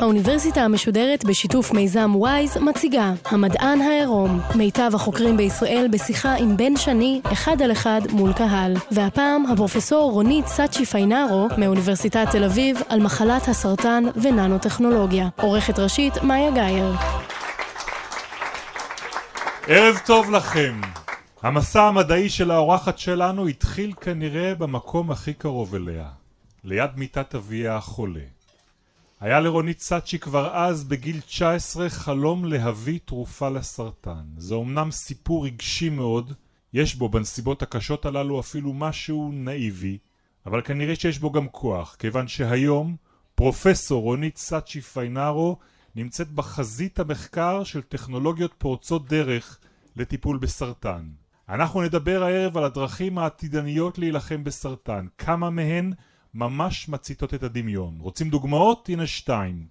האוניברסיטה 0.00 0.60
המשודרת 0.60 1.24
בשיתוף 1.24 1.72
מיזם 1.72 2.10
וויז 2.14 2.56
מציגה 2.56 3.12
המדען 3.24 3.80
העירום, 3.80 4.40
מיטב 4.54 4.90
החוקרים 4.94 5.36
בישראל 5.36 5.88
בשיחה 5.92 6.34
עם 6.34 6.56
בן 6.56 6.76
שני, 6.76 7.20
אחד 7.32 7.62
על 7.62 7.72
אחד 7.72 8.00
מול 8.12 8.32
קהל. 8.32 8.74
והפעם 8.90 9.46
הפרופסור 9.46 10.12
רונית 10.12 10.46
סאצ'י 10.46 10.86
פיינארו 10.86 11.48
מאוניברסיטת 11.58 12.26
תל 12.30 12.44
אביב 12.44 12.80
על 12.88 13.02
מחלת 13.02 13.48
הסרטן 13.48 14.04
וננו-טכנולוגיה. 14.22 15.28
עורכת 15.40 15.78
ראשית 15.78 16.22
מאיה 16.22 16.50
גאייר. 16.50 16.92
ערב 19.66 19.98
טוב 20.06 20.30
לכם. 20.30 20.80
המסע 21.42 21.82
המדעי 21.82 22.28
של 22.28 22.50
האורחת 22.50 22.98
שלנו 22.98 23.46
התחיל 23.46 23.92
כנראה 24.00 24.54
במקום 24.54 25.10
הכי 25.10 25.34
קרוב 25.34 25.74
אליה, 25.74 26.08
ליד 26.64 26.90
מיטת 26.96 27.34
אביה 27.34 27.76
החולה. 27.76 28.33
היה 29.20 29.40
לרונית 29.40 29.80
סאצ'י 29.80 30.18
כבר 30.18 30.54
אז 30.54 30.84
בגיל 30.84 31.20
19 31.20 31.90
חלום 31.90 32.44
להביא 32.44 32.98
תרופה 33.04 33.48
לסרטן. 33.48 34.24
זה 34.36 34.54
אמנם 34.54 34.90
סיפור 34.90 35.46
רגשי 35.46 35.88
מאוד, 35.88 36.32
יש 36.72 36.94
בו 36.94 37.08
בנסיבות 37.08 37.62
הקשות 37.62 38.06
הללו 38.06 38.40
אפילו 38.40 38.72
משהו 38.72 39.30
נאיבי, 39.32 39.98
אבל 40.46 40.62
כנראה 40.62 40.96
שיש 40.96 41.18
בו 41.18 41.32
גם 41.32 41.48
כוח, 41.48 41.96
כיוון 41.98 42.28
שהיום 42.28 42.96
פרופסור 43.34 44.02
רונית 44.02 44.36
סאצ'י 44.36 44.80
פיינארו 44.80 45.58
נמצאת 45.96 46.30
בחזית 46.30 47.00
המחקר 47.00 47.64
של 47.64 47.82
טכנולוגיות 47.82 48.54
פורצות 48.58 49.08
דרך 49.08 49.58
לטיפול 49.96 50.38
בסרטן. 50.38 51.08
אנחנו 51.48 51.82
נדבר 51.82 52.22
הערב 52.22 52.56
על 52.56 52.64
הדרכים 52.64 53.18
העתידניות 53.18 53.98
להילחם 53.98 54.44
בסרטן, 54.44 55.06
כמה 55.18 55.50
מהן 55.50 55.92
ממש 56.34 56.88
מציתות 56.88 57.34
את 57.34 57.42
הדמיון. 57.42 57.96
רוצים 58.00 58.30
דוגמאות? 58.30 58.88
הנה 58.88 59.06
שתיים. 59.06 59.66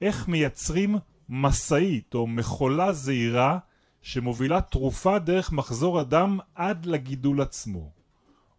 איך 0.00 0.28
מייצרים 0.28 0.96
משאית 1.28 2.14
או 2.14 2.26
מכולה 2.26 2.92
זעירה 2.92 3.58
שמובילה 4.02 4.60
תרופה 4.60 5.18
דרך 5.18 5.52
מחזור 5.52 6.00
הדם 6.00 6.38
עד 6.54 6.86
לגידול 6.86 7.40
עצמו. 7.40 7.90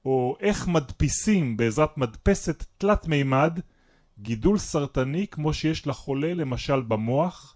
או 0.06 0.38
איך 0.39 0.67
מדפיסים 0.67 1.58
בעזרת 1.58 1.97
מדפסת 1.97 2.66
תלת 2.78 3.08
מימד 3.08 3.59
גידול 4.19 4.58
סרטני 4.58 5.28
כמו 5.28 5.53
שיש 5.53 5.88
לחולה 5.88 6.34
למשל 6.34 6.81
במוח 6.81 7.56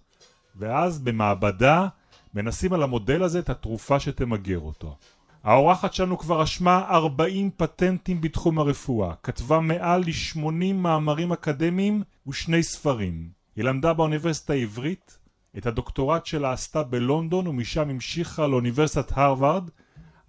ואז 0.56 1.00
במעבדה 1.00 1.88
מנסים 2.34 2.74
על 2.74 2.84
המודל 2.84 3.24
הזה 3.24 3.40
את 3.40 3.50
התרופה 3.50 4.00
שתמגר 4.00 4.60
אותו. 4.60 4.98
האורחת 5.44 5.94
שלנו 5.94 6.18
כבר 6.18 6.42
רשמה 6.42 6.86
40 6.90 7.50
פטנטים 7.58 8.22
בתחום 8.22 8.60
הרפואה, 8.60 9.14
כתבה 9.24 9.60
מעל 9.60 10.02
ל-80 10.02 10.74
מאמרים 10.74 11.32
אקדמיים 11.32 12.04
ושני 12.28 12.64
ספרים. 12.64 13.30
היא 13.56 13.64
למדה 13.64 13.94
באוניברסיטה 13.94 14.54
העברית, 14.54 15.18
את 15.58 15.66
הדוקטורט 15.66 16.26
שלה 16.26 16.52
עשתה 16.52 16.84
בלונדון 16.84 17.48
ומשם 17.48 17.90
המשיכה 17.90 18.48
לאוניברסיטת 18.48 19.18
הרווארד, 19.18 19.70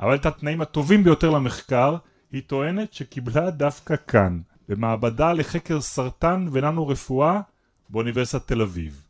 אבל 0.01 0.15
את 0.15 0.27
התנאים 0.27 0.61
הטובים 0.61 1.05
ביותר 1.05 1.31
למחקר 1.31 1.97
היא 2.33 2.43
טוענת 2.47 2.93
שקיבלה 2.93 3.51
דווקא 3.51 3.95
כאן, 4.09 4.41
במעבדה 4.69 5.33
לחקר 5.33 5.81
סרטן 5.81 6.47
וננו 6.53 6.89
רפואה 6.89 7.41
באוניברסיטת 7.89 8.47
תל 8.47 8.63
אביב. 8.63 9.10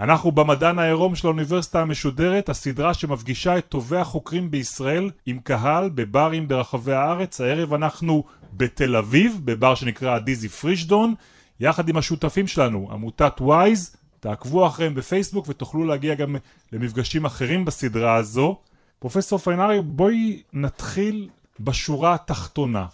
אנחנו 0.00 0.32
במדען 0.32 0.78
העירום 0.78 1.14
של 1.14 1.26
האוניברסיטה 1.26 1.80
המשודרת, 1.80 2.48
הסדרה 2.48 2.94
שמפגישה 2.94 3.58
את 3.58 3.68
טובי 3.68 3.96
החוקרים 3.96 4.50
בישראל 4.50 5.10
עם 5.26 5.38
קהל 5.38 5.90
בברים 5.94 6.48
ברחבי 6.48 6.92
הארץ. 6.92 7.40
הערב 7.40 7.74
אנחנו 7.74 8.24
בתל 8.52 8.96
אביב, 8.96 9.40
בבר 9.44 9.74
שנקרא 9.74 10.18
דיזי 10.18 10.48
פרישדון, 10.48 11.14
יחד 11.60 11.88
עם 11.88 11.96
השותפים 11.96 12.46
שלנו, 12.46 12.88
עמותת 12.92 13.40
וויז. 13.40 13.96
תעקבו 14.20 14.66
אחריהם 14.66 14.94
בפייסבוק 14.94 15.48
ותוכלו 15.48 15.84
להגיע 15.84 16.14
גם 16.14 16.36
למפגשים 16.72 17.24
אחרים 17.24 17.64
בסדרה 17.64 18.14
הזו. 18.14 18.56
פרופסור 18.98 19.38
פיינארי, 19.38 19.80
בואי 19.82 20.42
נתחיל 20.52 21.28
בשורה 21.60 22.14
התחתונה. 22.14 22.86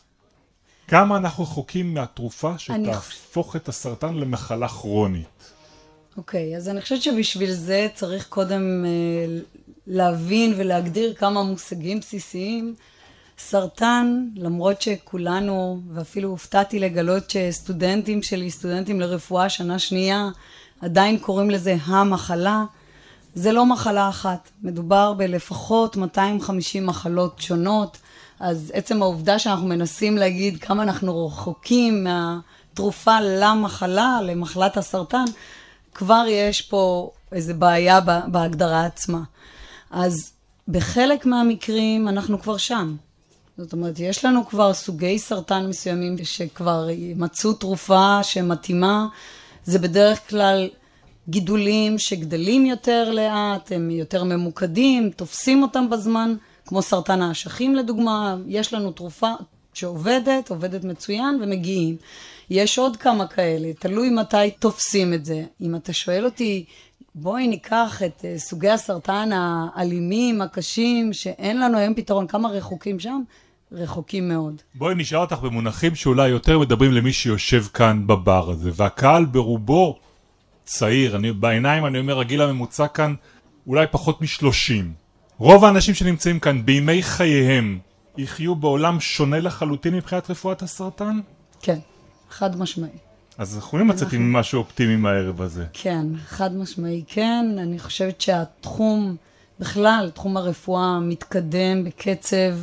כמה 0.88 1.16
אנחנו 1.16 1.44
רחוקים 1.44 1.94
מהתרופה 1.94 2.58
שתהפוך 2.58 3.56
את 3.56 3.68
הסרטן 3.68 4.14
למחלה 4.14 4.68
כרונית? 4.68 5.53
אוקיי, 6.16 6.54
okay, 6.54 6.56
אז 6.56 6.68
אני 6.68 6.80
חושבת 6.80 7.02
שבשביל 7.02 7.52
זה 7.52 7.88
צריך 7.94 8.28
קודם 8.28 8.84
אה, 8.84 9.38
להבין 9.86 10.54
ולהגדיר 10.56 11.14
כמה 11.14 11.42
מושגים 11.42 12.00
בסיסיים. 12.00 12.74
סרטן, 13.38 14.26
למרות 14.36 14.82
שכולנו, 14.82 15.80
ואפילו 15.94 16.28
הופתעתי 16.28 16.78
לגלות 16.78 17.30
שסטודנטים 17.30 18.22
שלי, 18.22 18.50
סטודנטים 18.50 19.00
לרפואה 19.00 19.48
שנה 19.48 19.78
שנייה, 19.78 20.28
עדיין 20.80 21.18
קוראים 21.18 21.50
לזה 21.50 21.76
המחלה, 21.84 22.64
זה 23.34 23.52
לא 23.52 23.66
מחלה 23.66 24.08
אחת. 24.08 24.50
מדובר 24.62 25.12
בלפחות 25.12 25.96
250 25.96 26.86
מחלות 26.86 27.40
שונות, 27.40 27.98
אז 28.40 28.72
עצם 28.74 29.02
העובדה 29.02 29.38
שאנחנו 29.38 29.66
מנסים 29.66 30.16
להגיד 30.16 30.60
כמה 30.60 30.82
אנחנו 30.82 31.26
רחוקים 31.26 32.04
מהתרופה 32.04 33.20
למחלה, 33.20 34.18
למחלת 34.22 34.76
הסרטן, 34.76 35.24
כבר 35.94 36.24
יש 36.28 36.62
פה 36.62 37.10
איזו 37.32 37.54
בעיה 37.54 38.00
בהגדרה 38.26 38.86
עצמה. 38.86 39.20
אז 39.90 40.32
בחלק 40.68 41.26
מהמקרים 41.26 42.08
אנחנו 42.08 42.42
כבר 42.42 42.56
שם. 42.56 42.96
זאת 43.58 43.72
אומרת, 43.72 43.98
יש 43.98 44.24
לנו 44.24 44.46
כבר 44.46 44.72
סוגי 44.72 45.18
סרטן 45.18 45.66
מסוימים 45.66 46.16
שכבר 46.24 46.88
מצאו 47.16 47.52
תרופה 47.52 48.22
שמתאימה. 48.22 49.06
זה 49.64 49.78
בדרך 49.78 50.28
כלל 50.28 50.68
גידולים 51.28 51.98
שגדלים 51.98 52.66
יותר 52.66 53.10
לאט, 53.10 53.72
הם 53.72 53.90
יותר 53.90 54.24
ממוקדים, 54.24 55.10
תופסים 55.10 55.62
אותם 55.62 55.90
בזמן, 55.90 56.34
כמו 56.66 56.82
סרטן 56.82 57.22
האשכים 57.22 57.74
לדוגמה, 57.74 58.36
יש 58.46 58.74
לנו 58.74 58.92
תרופה 58.92 59.32
שעובדת, 59.74 60.50
עובדת 60.50 60.84
מצוין 60.84 61.38
ומגיעים. 61.42 61.96
יש 62.50 62.78
עוד 62.78 62.96
כמה 62.96 63.26
כאלה, 63.26 63.72
תלוי 63.78 64.10
מתי 64.10 64.50
תופסים 64.58 65.14
את 65.14 65.24
זה. 65.24 65.44
אם 65.60 65.76
אתה 65.76 65.92
שואל 65.92 66.24
אותי, 66.24 66.64
בואי 67.14 67.46
ניקח 67.46 68.02
את 68.06 68.20
uh, 68.20 68.38
סוגי 68.38 68.70
הסרטן 68.70 69.30
האלימים, 69.32 70.42
הקשים, 70.42 71.12
שאין 71.12 71.60
לנו 71.60 71.78
היום 71.78 71.94
פתרון, 71.94 72.26
כמה 72.26 72.48
רחוקים 72.48 73.00
שם? 73.00 73.22
רחוקים 73.72 74.28
מאוד. 74.28 74.62
בואי 74.74 74.94
נשאל 74.94 75.18
אותך 75.18 75.38
במונחים 75.38 75.94
שאולי 75.94 76.28
יותר 76.28 76.58
מדברים 76.58 76.92
למי 76.92 77.12
שיושב 77.12 77.64
כאן 77.74 78.06
בבר 78.06 78.50
הזה, 78.50 78.70
והקהל 78.74 79.24
ברובו 79.24 79.98
צעיר, 80.64 81.16
אני, 81.16 81.32
בעיניים 81.32 81.86
אני 81.86 81.98
אומר 81.98 82.20
הגיל 82.20 82.42
הממוצע 82.42 82.86
כאן 82.86 83.14
אולי 83.66 83.86
פחות 83.90 84.20
משלושים. 84.20 84.92
רוב 85.38 85.64
האנשים 85.64 85.94
שנמצאים 85.94 86.40
כאן 86.40 86.66
בימי 86.66 87.02
חייהם 87.02 87.78
יחיו 88.16 88.54
בעולם 88.54 89.00
שונה 89.00 89.40
לחלוטין 89.40 89.94
מבחינת 89.94 90.30
רפואת 90.30 90.62
הסרטן? 90.62 91.20
כן. 91.62 91.78
חד 92.34 92.56
משמעי. 92.56 92.88
אז 93.38 93.54
אנחנו 93.54 93.68
יכולים 93.68 93.90
לצאת 93.90 94.12
עם 94.12 94.32
משהו 94.32 94.58
אופטימי 94.58 94.96
מהערב 94.96 95.42
הזה. 95.42 95.64
כן, 95.72 96.06
חד 96.26 96.56
משמעי 96.56 97.04
כן. 97.06 97.56
אני 97.58 97.78
חושבת 97.78 98.20
שהתחום, 98.20 99.16
בכלל, 99.60 100.10
תחום 100.14 100.36
הרפואה 100.36 101.00
מתקדם 101.00 101.84
בקצב 101.84 102.54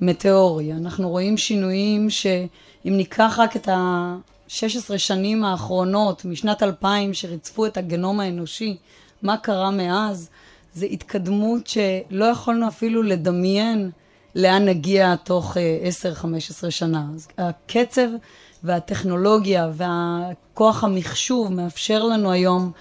מטאורי. 0.00 0.72
אנחנו 0.72 1.08
רואים 1.08 1.36
שינויים 1.36 2.10
שאם 2.10 2.96
ניקח 2.96 3.36
רק 3.38 3.56
את 3.56 3.68
ה-16 3.68 4.98
שנים 4.98 5.44
האחרונות, 5.44 6.24
משנת 6.24 6.62
2000, 6.62 7.14
שריצפו 7.14 7.66
את 7.66 7.76
הגנום 7.76 8.20
האנושי, 8.20 8.76
מה 9.22 9.36
קרה 9.36 9.70
מאז? 9.70 10.30
זו 10.74 10.86
התקדמות 10.86 11.66
שלא 11.66 12.24
יכולנו 12.24 12.68
אפילו 12.68 13.02
לדמיין 13.02 13.90
לאן 14.34 14.64
נגיע 14.64 15.16
תוך 15.16 15.56
10-15 16.22 16.24
אה, 16.64 16.70
שנה. 16.70 17.06
אז 17.14 17.28
הקצב 17.38 18.08
והטכנולוגיה 18.66 19.70
והכוח 19.72 20.84
המחשוב 20.84 21.52
מאפשר 21.52 22.04
לנו 22.04 22.30
היום 22.30 22.72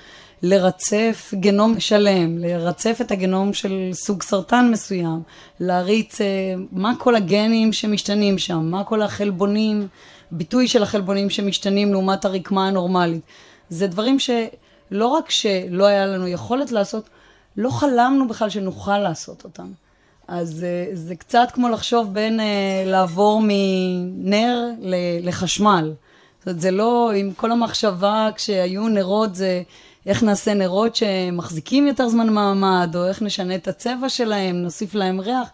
לרצף 0.43 1.33
גנום 1.33 1.79
שלם, 1.79 2.37
לרצף 2.37 2.97
את 3.01 3.11
הגנום 3.11 3.53
של 3.53 3.89
סוג 3.93 4.23
סרטן 4.23 4.69
מסוים, 4.71 5.21
להריץ 5.59 6.21
אה, 6.21 6.25
מה 6.71 6.93
כל 6.99 7.15
הגנים 7.15 7.73
שמשתנים 7.73 8.37
שם, 8.37 8.65
מה 8.71 8.83
כל 8.83 9.01
החלבונים, 9.01 9.87
ביטוי 10.31 10.67
של 10.67 10.83
החלבונים 10.83 11.29
שמשתנים 11.29 11.91
לעומת 11.91 12.25
הרקמה 12.25 12.67
הנורמלית. 12.67 13.21
זה 13.69 13.87
דברים 13.87 14.19
שלא 14.19 15.07
רק 15.07 15.29
שלא 15.29 15.85
היה 15.85 16.05
לנו 16.05 16.27
יכולת 16.27 16.71
לעשות, 16.71 17.09
לא 17.57 17.69
חלמנו 17.69 18.27
בכלל 18.27 18.49
שנוכל 18.49 18.97
לעשות 18.97 19.43
אותם. 19.43 19.67
אז 20.27 20.65
uh, 20.65 20.95
זה 20.95 21.15
קצת 21.15 21.47
כמו 21.53 21.69
לחשוב 21.69 22.13
בין 22.13 22.39
uh, 22.39 22.43
לעבור 22.85 23.41
מנר 23.43 24.69
לחשמל. 25.21 25.93
זאת 26.39 26.47
אומרת, 26.47 26.61
זה 26.61 26.71
לא, 26.71 27.11
עם 27.15 27.33
כל 27.33 27.51
המחשבה 27.51 28.29
כשהיו 28.35 28.87
נרות 28.87 29.35
זה 29.35 29.63
איך 30.05 30.23
נעשה 30.23 30.53
נרות 30.53 30.95
שמחזיקים 30.95 31.87
יותר 31.87 32.09
זמן 32.09 32.33
מעמד, 32.33 32.95
או 32.95 33.07
איך 33.07 33.21
נשנה 33.21 33.55
את 33.55 33.67
הצבע 33.67 34.09
שלהם, 34.09 34.55
נוסיף 34.55 34.95
להם 34.95 35.19
ריח. 35.19 35.49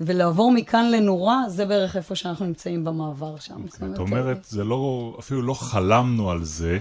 ולעבור 0.00 0.52
מכאן 0.52 0.90
לנורה, 0.90 1.42
זה 1.48 1.66
בערך 1.66 1.96
איפה 1.96 2.14
שאנחנו 2.14 2.46
נמצאים 2.46 2.84
במעבר 2.84 3.36
שם. 3.38 3.68
זאת 3.68 3.98
אומרת, 3.98 4.44
זה 4.44 4.64
לא, 4.64 5.14
אפילו 5.18 5.42
לא 5.42 5.54
חלמנו 5.54 6.30
על 6.30 6.44
זה, 6.44 6.78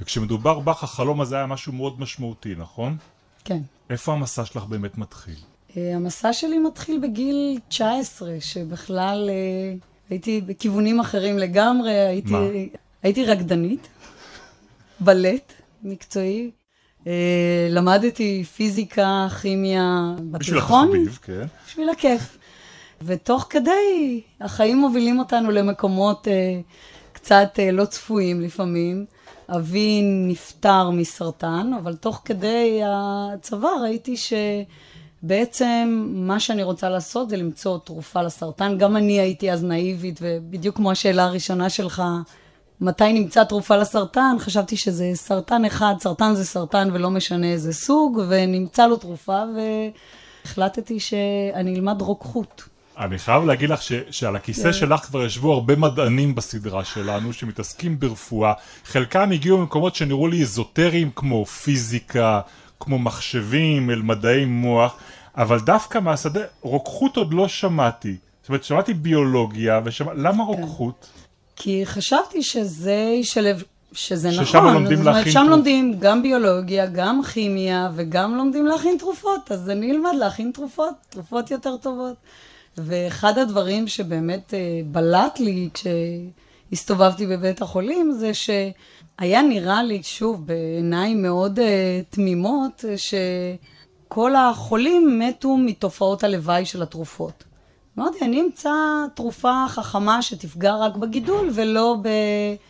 וכשמדובר 0.00 0.58
בך, 0.58 0.84
החלום 0.84 1.20
הזה 1.20 1.36
היה 1.36 1.46
משהו 1.46 1.72
מאוד 1.72 2.00
משמעותי, 2.00 2.54
נכון? 2.58 2.96
כן. 3.44 3.62
איפה 3.90 4.12
המסע 4.12 4.44
שלך 4.44 4.64
באמת 4.64 4.98
מתחיל? 4.98 5.36
אה, 5.76 5.96
המסע 5.96 6.32
שלי 6.32 6.58
מתחיל 6.58 6.98
בגיל 6.98 7.58
19, 7.68 8.36
שבכלל 8.40 9.30
אה, 9.30 9.74
הייתי 10.10 10.40
בכיוונים 10.40 11.00
אחרים 11.00 11.38
לגמרי. 11.38 11.92
הייתי, 11.92 12.32
מה? 12.32 12.38
הייתי 13.02 13.24
רקדנית, 13.24 13.88
בלט 15.00 15.52
מקצועי. 15.82 16.50
אה, 17.06 17.68
למדתי 17.70 18.44
פיזיקה, 18.44 19.26
כימיה 19.42 20.14
בתיכון. 20.30 20.88
בשביל 20.88 21.08
התחביב, 21.08 21.18
כן. 21.22 21.46
בשביל 21.66 21.88
הכיף. 21.88 22.38
ותוך 23.02 23.46
כדי, 23.50 24.20
החיים 24.40 24.78
מובילים 24.78 25.18
אותנו 25.18 25.50
למקומות 25.50 26.28
אה, 26.28 26.60
קצת 27.12 27.48
אה, 27.58 27.70
לא 27.72 27.84
צפויים 27.84 28.40
לפעמים. 28.40 29.06
אבי 29.48 30.02
נפטר 30.04 30.90
מסרטן, 30.90 31.70
אבל 31.82 31.96
תוך 31.96 32.22
כדי 32.24 32.80
הצבא 32.84 33.68
ראיתי 33.82 34.16
שבעצם 35.24 36.08
מה 36.12 36.40
שאני 36.40 36.62
רוצה 36.62 36.88
לעשות 36.88 37.30
זה 37.30 37.36
למצוא 37.36 37.78
תרופה 37.78 38.22
לסרטן. 38.22 38.78
גם 38.78 38.96
אני 38.96 39.20
הייתי 39.20 39.52
אז 39.52 39.64
נאיבית, 39.64 40.18
ובדיוק 40.22 40.76
כמו 40.76 40.90
השאלה 40.90 41.24
הראשונה 41.24 41.70
שלך, 41.70 42.02
מתי 42.80 43.12
נמצא 43.12 43.44
תרופה 43.44 43.76
לסרטן, 43.76 44.36
חשבתי 44.38 44.76
שזה 44.76 45.10
סרטן 45.14 45.64
אחד, 45.64 45.94
סרטן 46.00 46.34
זה 46.34 46.44
סרטן 46.44 46.88
ולא 46.92 47.10
משנה 47.10 47.46
איזה 47.46 47.72
סוג, 47.72 48.20
ונמצא 48.28 48.86
לו 48.86 48.96
תרופה, 48.96 49.42
והחלטתי 50.44 51.00
שאני 51.00 51.74
אלמד 51.74 52.02
רוקחות. 52.02 52.62
אני 52.98 53.18
חייב 53.18 53.44
להגיד 53.44 53.70
לך 53.70 53.82
ש, 53.82 53.92
שעל 54.10 54.36
הכיסא 54.36 54.62
yeah. 54.62 54.64
כן. 54.64 54.72
שלך 54.72 55.00
כבר 55.00 55.24
ישבו 55.24 55.52
הרבה 55.52 55.76
מדענים 55.76 56.34
בסדרה 56.34 56.84
שלנו 56.84 57.32
שמתעסקים 57.32 58.00
ברפואה. 58.00 58.52
חלקם 58.84 59.32
הגיעו 59.32 59.58
ממקומות 59.58 59.94
שנראו 59.94 60.28
לי 60.28 60.42
אזוטריים 60.42 61.10
כמו 61.14 61.44
פיזיקה, 61.44 62.40
כמו 62.84 62.98
מחשבים, 62.98 63.90
אל 63.90 64.02
מדעי 64.02 64.44
מוח, 64.44 64.96
אבל 65.36 65.60
דווקא 65.60 65.98
מהשדה, 65.98 66.40
רוקחות 66.60 67.16
עוד 67.16 67.34
לא 67.34 67.48
שמעתי. 67.48 68.16
זאת 68.42 68.48
אומרת, 68.48 68.64
שמעתי 68.64 68.94
ביולוגיה, 68.94 69.80
ושמע... 69.84 70.14
למה 70.14 70.44
כן. 70.44 70.50
רוקחות? 70.50 71.08
כי 71.56 71.86
חשבתי 71.86 72.42
שזה 72.42 73.14
ישלב, 73.20 73.62
שזה 73.92 74.32
ששם 74.32 74.42
נכון. 74.42 74.46
ששם 74.46 74.64
לומדים 74.64 75.02
להכין 75.02 75.22
תרופות. 75.22 75.32
שם 75.32 75.50
לומדים 75.50 75.94
גם 75.98 76.22
ביולוגיה, 76.22 76.86
גם 76.86 77.20
כימיה, 77.32 77.90
וגם 77.94 78.36
לומדים 78.36 78.66
להכין 78.66 78.96
תרופות. 78.98 79.52
אז 79.52 79.70
אני 79.70 79.90
אלמד 79.90 80.14
להכין 80.18 80.50
תרופות, 80.54 80.94
תרופות 81.08 81.50
יותר 81.50 81.76
טובות. 81.76 82.14
ואחד 82.78 83.38
הדברים 83.38 83.88
שבאמת 83.88 84.54
אה, 84.54 84.80
בלט 84.86 85.40
לי 85.40 85.68
כשהסתובבתי 86.74 87.26
בבית 87.26 87.62
החולים, 87.62 88.12
זה 88.12 88.30
שהיה 88.34 89.42
נראה 89.42 89.82
לי, 89.82 90.02
שוב, 90.02 90.46
בעיניים 90.46 91.22
מאוד 91.22 91.58
uh, 91.58 91.62
תמימות, 92.10 92.84
שכל 92.96 94.36
החולים 94.36 95.18
מתו 95.18 95.56
מתופעות 95.56 96.24
הלוואי 96.24 96.64
של 96.64 96.82
התרופות. 96.82 97.44
אמרתי, 97.98 98.24
אני 98.24 98.40
אמצא 98.40 98.70
תרופה 99.14 99.64
חכמה 99.68 100.22
שתפגע 100.22 100.76
רק 100.76 100.96
בגידול 100.96 101.50
ולא 101.54 101.96
ב... 102.02 102.08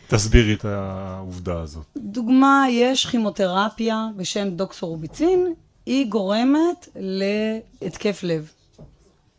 תסבירי 0.07 0.53
את 0.53 0.65
העובדה 0.65 1.59
הזאת. 1.59 1.85
דוגמה, 1.97 2.65
יש 2.69 3.05
כימותרפיה 3.05 4.07
בשם 4.15 4.49
דוקסורוביצין, 4.49 5.53
היא 5.85 6.07
גורמת 6.07 6.87
להתקף 6.95 8.23
לב. 8.23 8.51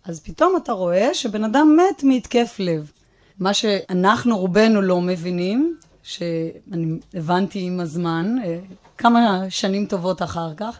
אז 0.05 0.21
פתאום 0.21 0.57
אתה 0.57 0.73
רואה 0.73 1.15
שבן 1.15 1.45
אדם 1.45 1.77
מת 1.77 2.05
מהתקף 2.05 2.57
לב. 2.59 2.91
מה 3.38 3.55
שאנחנו 3.55 4.38
רובנו 4.38 4.83
לא 4.83 5.00
מבינים, 5.00 5.77
שאני 6.03 6.99
הבנתי 7.15 7.62
עם 7.62 7.81
הזמן, 7.81 8.37
אה, 8.44 8.59
כמה 8.99 9.44
שנים 9.49 9.87
טובות 9.87 10.23
אחר 10.23 10.55
כך, 10.55 10.79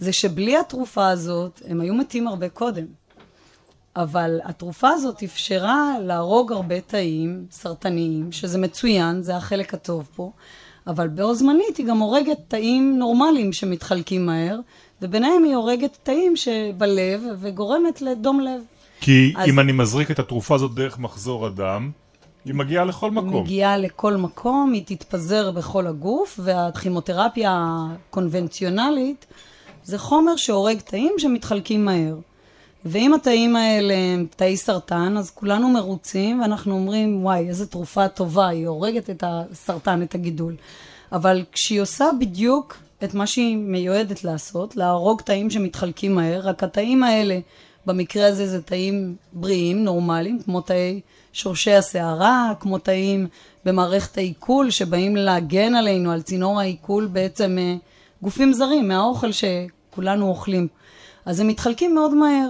זה 0.00 0.12
שבלי 0.12 0.56
התרופה 0.56 1.08
הזאת 1.08 1.62
הם 1.68 1.80
היו 1.80 1.94
מתים 1.94 2.28
הרבה 2.28 2.48
קודם. 2.48 2.86
אבל 3.96 4.40
התרופה 4.44 4.88
הזאת 4.88 5.22
אפשרה 5.22 5.94
להרוג 6.00 6.52
הרבה 6.52 6.80
תאים 6.80 7.46
סרטניים, 7.50 8.32
שזה 8.32 8.58
מצוין, 8.58 9.22
זה 9.22 9.36
החלק 9.36 9.74
הטוב 9.74 10.08
פה, 10.16 10.30
אבל 10.86 11.08
בו 11.08 11.34
זמנית 11.34 11.76
היא 11.76 11.86
גם 11.86 11.98
הורגת 11.98 12.38
תאים 12.48 12.98
נורמליים 12.98 13.52
שמתחלקים 13.52 14.26
מהר, 14.26 14.58
וביניהם 15.02 15.44
היא 15.44 15.54
הורגת 15.54 15.98
תאים 16.02 16.36
שבלב 16.36 17.22
וגורמת 17.38 18.02
לדום 18.02 18.40
לב. 18.40 18.62
כי 19.02 19.32
אז... 19.36 19.48
אם 19.48 19.60
אני 19.60 19.72
מזריק 19.72 20.10
את 20.10 20.18
התרופה 20.18 20.54
הזאת 20.54 20.74
דרך 20.74 20.98
מחזור 20.98 21.46
הדם, 21.46 21.90
היא 22.44 22.54
מגיעה 22.54 22.84
לכל 22.84 23.10
מקום. 23.10 23.34
היא 23.34 23.42
מגיעה 23.42 23.76
לכל 23.76 24.16
מקום, 24.16 24.72
היא 24.72 24.82
תתפזר 24.86 25.50
בכל 25.50 25.86
הגוף, 25.86 26.40
והכימותרפיה 26.42 27.66
הקונבנציונלית 28.10 29.26
זה 29.84 29.98
חומר 29.98 30.36
שהורג 30.36 30.78
תאים 30.80 31.12
שמתחלקים 31.18 31.84
מהר. 31.84 32.16
ואם 32.84 33.14
התאים 33.14 33.56
האלה 33.56 33.94
הם 33.94 34.26
תאי 34.36 34.56
סרטן, 34.56 35.16
אז 35.18 35.30
כולנו 35.30 35.68
מרוצים, 35.68 36.40
ואנחנו 36.40 36.74
אומרים, 36.74 37.24
וואי, 37.24 37.48
איזה 37.48 37.66
תרופה 37.66 38.08
טובה, 38.08 38.48
היא 38.48 38.66
הורגת 38.66 39.10
את 39.10 39.24
הסרטן, 39.26 40.02
את 40.02 40.14
הגידול. 40.14 40.56
אבל 41.12 41.44
כשהיא 41.52 41.80
עושה 41.80 42.04
בדיוק 42.20 42.76
את 43.04 43.14
מה 43.14 43.26
שהיא 43.26 43.56
מיועדת 43.56 44.24
לעשות, 44.24 44.76
להרוג 44.76 45.20
תאים 45.20 45.50
שמתחלקים 45.50 46.14
מהר, 46.14 46.40
רק 46.40 46.62
התאים 46.62 47.02
האלה, 47.02 47.38
במקרה 47.86 48.26
הזה 48.26 48.46
זה 48.46 48.62
תאים 48.62 49.16
בריאים, 49.32 49.84
נורמליים, 49.84 50.42
כמו 50.42 50.60
תאי 50.60 51.00
שורשי 51.32 51.72
הסערה, 51.72 52.52
כמו 52.60 52.78
תאים 52.78 53.26
במערכת 53.64 54.18
העיכול, 54.18 54.70
שבאים 54.70 55.16
להגן 55.16 55.74
עלינו, 55.74 56.12
על 56.12 56.22
צינור 56.22 56.60
העיכול 56.60 57.06
בעצם 57.06 57.58
אה, 57.58 57.74
גופים 58.22 58.52
זרים, 58.52 58.88
מהאוכל 58.88 59.30
שכולנו 59.32 60.28
אוכלים. 60.28 60.68
אז 61.26 61.40
הם 61.40 61.48
מתחלקים 61.48 61.94
מאוד 61.94 62.14
מהר. 62.14 62.48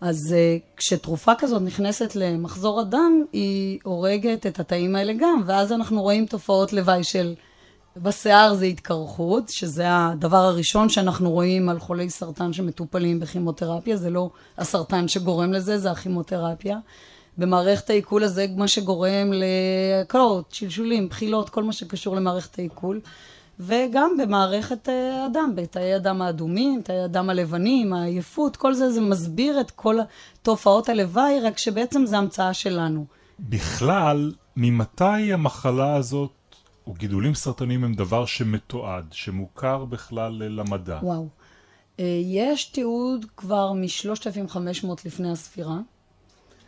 אז 0.00 0.34
uh, 0.34 0.62
כשתרופה 0.76 1.32
כזאת 1.38 1.62
נכנסת 1.62 2.16
למחזור 2.16 2.80
הדם, 2.80 3.24
היא 3.32 3.78
הורגת 3.82 4.46
את 4.46 4.60
התאים 4.60 4.96
האלה 4.96 5.12
גם, 5.12 5.42
ואז 5.46 5.72
אנחנו 5.72 6.02
רואים 6.02 6.26
תופעות 6.26 6.72
לוואי 6.72 7.04
של... 7.04 7.34
בשיער 7.96 8.54
זה 8.54 8.64
התקרחות, 8.64 9.48
שזה 9.48 9.84
הדבר 9.88 10.36
הראשון 10.36 10.88
שאנחנו 10.88 11.30
רואים 11.30 11.68
על 11.68 11.78
חולי 11.78 12.10
סרטן 12.10 12.52
שמטופלים 12.52 13.20
בכימותרפיה, 13.20 13.96
זה 13.96 14.10
לא 14.10 14.30
הסרטן 14.58 15.08
שגורם 15.08 15.52
לזה, 15.52 15.78
זה 15.78 15.90
הכימותרפיה. 15.90 16.78
במערכת 17.38 17.90
העיכול 17.90 18.24
הזה, 18.24 18.46
מה 18.56 18.68
שגורם 18.68 19.32
לקלות, 19.32 20.44
שלשולים, 20.52 21.08
בחילות, 21.08 21.50
כל 21.50 21.62
מה 21.62 21.72
שקשור 21.72 22.16
למערכת 22.16 22.58
העיכול. 22.58 23.00
וגם 23.60 24.10
במערכת 24.22 24.88
אה, 24.88 25.24
הדם, 25.24 25.52
בתאי 25.54 25.94
הדם 25.94 26.22
האדומים, 26.22 26.82
תאי 26.84 27.00
הדם 27.00 27.30
הלבנים, 27.30 27.92
העייפות, 27.92 28.56
כל 28.56 28.74
זה, 28.74 28.90
זה 28.90 29.00
מסביר 29.00 29.60
את 29.60 29.70
כל 29.70 29.98
תופעות 30.42 30.88
הלוואי, 30.88 31.40
רק 31.40 31.58
שבעצם 31.58 32.06
זה 32.06 32.18
המצאה 32.18 32.54
שלנו. 32.54 33.04
בכלל, 33.40 34.32
ממתי 34.56 35.32
המחלה 35.32 35.96
הזאת, 35.96 36.30
או 36.86 36.92
גידולים 36.92 37.34
סרטניים 37.34 37.84
הם 37.84 37.94
דבר 37.94 38.26
שמתועד, 38.26 39.04
שמוכר 39.12 39.84
בכלל 39.84 40.32
למדע? 40.32 40.98
וואו. 41.02 41.28
אה, 42.00 42.20
יש 42.24 42.64
תיעוד 42.64 43.26
כבר 43.36 43.72
מ-3500 43.72 44.88
לפני 45.04 45.30
הספירה. 45.30 45.78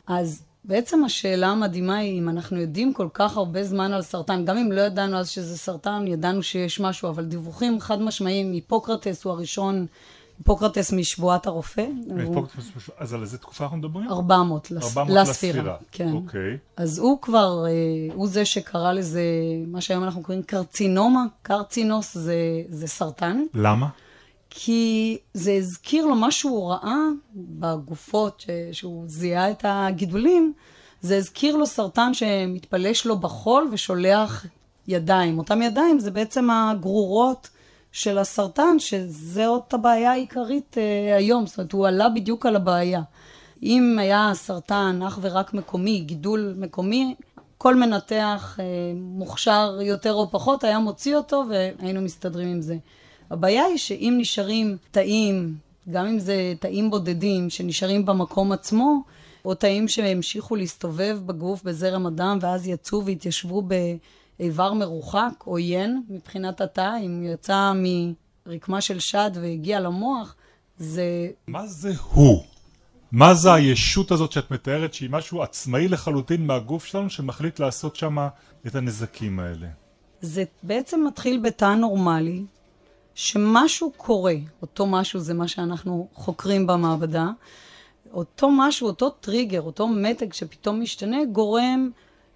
אז 0.07 0.43
בעצם 0.65 1.05
השאלה 1.05 1.47
המדהימה 1.47 1.97
היא 1.97 2.19
אם 2.19 2.29
אנחנו 2.29 2.61
יודעים 2.61 2.93
כל 2.93 3.09
כך 3.15 3.37
הרבה 3.37 3.65
זמן 3.65 3.93
על 3.93 4.03
סרטן, 4.03 4.45
גם 4.45 4.57
אם 4.57 4.73
לא 4.73 4.81
ידענו 4.81 5.17
אז 5.17 5.29
שזה 5.29 5.59
סרטן, 5.59 6.05
ידענו 6.07 6.43
שיש 6.43 6.81
משהו, 6.81 7.09
אבל 7.09 7.25
דיווחים 7.25 7.81
חד 7.81 8.03
משמעיים, 8.03 8.53
היפוקרטס 8.53 9.25
הוא 9.25 9.33
הראשון, 9.33 9.87
היפוקרטס 10.39 10.93
משבועת 10.93 11.47
הרופא. 11.47 11.87
אז 12.99 13.15
על 13.15 13.23
איזה 13.23 13.39
תקופה 13.39 13.65
אנחנו 13.65 13.77
מדברים? 13.77 14.11
400, 14.11 14.69
400 14.83 15.19
לספירה. 15.19 15.77
כן. 15.93 16.13
אוקיי. 16.13 16.59
אז 16.77 16.99
הוא 16.99 17.23
כבר, 17.23 17.65
אה, 17.67 18.15
הוא 18.15 18.29
זה 18.29 18.45
שקרא 18.45 18.93
לזה, 18.93 19.23
מה 19.67 19.81
שהיום 19.81 20.05
אנחנו 20.05 20.23
קוראים 20.23 20.43
קרצינומה, 20.43 21.25
קרצינוס 21.43 22.15
זה, 22.15 22.37
זה 22.69 22.87
סרטן. 22.87 23.43
למה? 23.55 23.89
כי 24.51 25.19
זה 25.35 25.53
הזכיר 25.53 26.07
לו 26.07 26.15
מה 26.15 26.31
שהוא 26.31 26.71
ראה 26.71 26.99
בגופות, 27.35 28.41
ש... 28.41 28.51
שהוא 28.73 29.05
זיהה 29.07 29.51
את 29.51 29.65
הגידולים, 29.69 30.53
זה 31.01 31.17
הזכיר 31.17 31.57
לו 31.57 31.67
סרטן 31.67 32.15
שמתפלש 32.15 33.07
לו 33.07 33.19
בחול 33.19 33.69
ושולח 33.73 34.47
ידיים. 34.89 35.39
אותם 35.39 35.63
ידיים 35.63 35.99
זה 35.99 36.11
בעצם 36.11 36.51
הגרורות 36.51 37.51
של 37.97 38.19
הסרטן, 38.19 38.79
שזאת 38.79 39.75
הבעיה 39.75 40.11
העיקרית 40.11 40.79
אה, 40.79 41.17
היום, 41.17 41.47
זאת 41.47 41.59
אומרת, 41.59 41.73
הוא 41.73 41.87
עלה 41.87 42.09
בדיוק 42.09 42.47
על 42.47 42.57
הבעיה. 42.57 43.03
אם 43.63 43.97
היה 44.01 44.31
סרטן 44.35 45.01
אך 45.07 45.19
ורק 45.23 45.55
מקומי, 45.55 46.01
גידול 46.01 46.55
מקומי, 46.57 47.15
כל 47.59 47.75
מנתח 47.75 48.59
אה, 48.61 48.65
מוכשר 48.95 49.79
יותר 49.83 50.15
או 50.15 50.31
פחות 50.31 50.65
היה 50.65 50.79
מוציא 50.79 51.17
אותו 51.17 51.45
והיינו 51.49 52.01
מסתדרים 52.01 52.49
עם 52.49 52.61
זה. 52.61 52.77
הבעיה 53.31 53.65
היא 53.65 53.79
שאם 53.79 54.15
נשארים 54.19 54.77
תאים, 54.91 55.55
גם 55.91 56.07
אם 56.07 56.19
זה 56.19 56.53
תאים 56.61 56.91
בודדים 56.91 57.51
שנשארים 57.51 58.07
במקום 58.07 58.53
עצמו, 58.53 59.03
או 59.45 59.55
תאים 59.55 59.89
שהמשיכו 59.89 60.57
להסתובב 60.57 61.19
בגוף 61.27 61.63
בזרם 61.63 62.07
הדם 62.07 62.39
ואז 62.41 62.69
יצאו 62.69 63.05
והתיישבו 63.05 63.63
באיבר 64.39 64.73
מרוחק, 64.73 65.33
עוין 65.45 66.03
מבחינת 66.09 66.61
התא, 66.61 66.91
אם 67.07 67.23
יצא 67.25 67.73
מרקמה 68.47 68.81
של 68.81 68.99
שד 68.99 69.31
והגיע 69.35 69.81
למוח, 69.81 70.35
זה... 70.79 71.29
מה 71.47 71.67
זה 71.67 71.93
הוא? 72.13 72.45
מה 73.13 73.35
זה 73.35 73.53
הישות 73.55 74.11
הזאת 74.11 74.33
שאת 74.33 74.51
מתארת 74.51 74.95
שהיא 74.95 75.11
משהו 75.11 75.43
עצמאי 75.43 75.89
לחלוטין 75.89 76.47
מהגוף 76.47 76.85
שלנו 76.85 77.11
שמחליט 77.11 77.59
לעשות 77.59 77.97
שם 77.97 78.17
את 78.67 78.75
הנזקים 78.75 79.41
האלה? 79.41 79.67
זה 80.21 80.45
בעצם 80.63 81.05
מתחיל 81.07 81.41
בתא 81.43 81.75
נורמלי, 81.75 82.45
שמשהו 83.15 83.93
קורה, 83.97 84.35
אותו 84.63 84.87
משהו 84.87 85.21
זה 85.21 85.35
מה 85.35 85.49
שאנחנו 85.49 86.09
חוקרים 86.15 86.67
במעבדה, 86.67 87.29
אותו 88.13 88.51
משהו, 88.51 88.87
אותו 88.87 89.11
טריגר, 89.11 89.61
אותו 89.61 89.89
מתג 89.89 90.33
שפתאום 90.33 90.81
משתנה, 90.81 91.25
גורם 91.33 91.91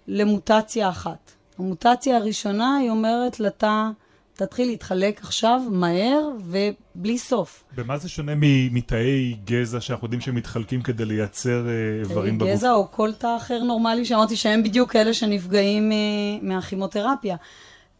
למוטציה 0.07 0.89
אחת. 0.89 1.31
המוטציה 1.61 2.17
הראשונה 2.17 2.77
היא 2.77 2.89
אומרת 2.89 3.39
לתא, 3.39 3.89
תתחיל 4.33 4.67
להתחלק 4.67 5.19
עכשיו 5.23 5.61
מהר 5.71 6.29
ובלי 6.45 7.17
סוף. 7.17 7.63
במה 7.75 7.97
זה 7.97 8.09
שונה 8.09 8.31
מתאי 8.71 9.35
גזע 9.45 9.81
שאנחנו 9.81 10.05
יודעים 10.05 10.21
שהם 10.21 10.35
מתחלקים 10.35 10.81
כדי 10.81 11.05
לייצר 11.05 11.67
אה, 11.67 11.99
איברים 11.99 12.37
בגוף? 12.37 12.47
תאי 12.47 12.57
גזע 12.57 12.71
או 12.71 12.91
כל 12.91 13.13
תא 13.13 13.37
אחר 13.37 13.63
נורמלי 13.63 14.05
שאמרתי 14.05 14.35
שהם 14.35 14.63
בדיוק 14.63 14.95
אלה 14.95 15.13
שנפגעים 15.13 15.91
אה, 15.91 15.97
מהכימותרפיה. 16.41 17.35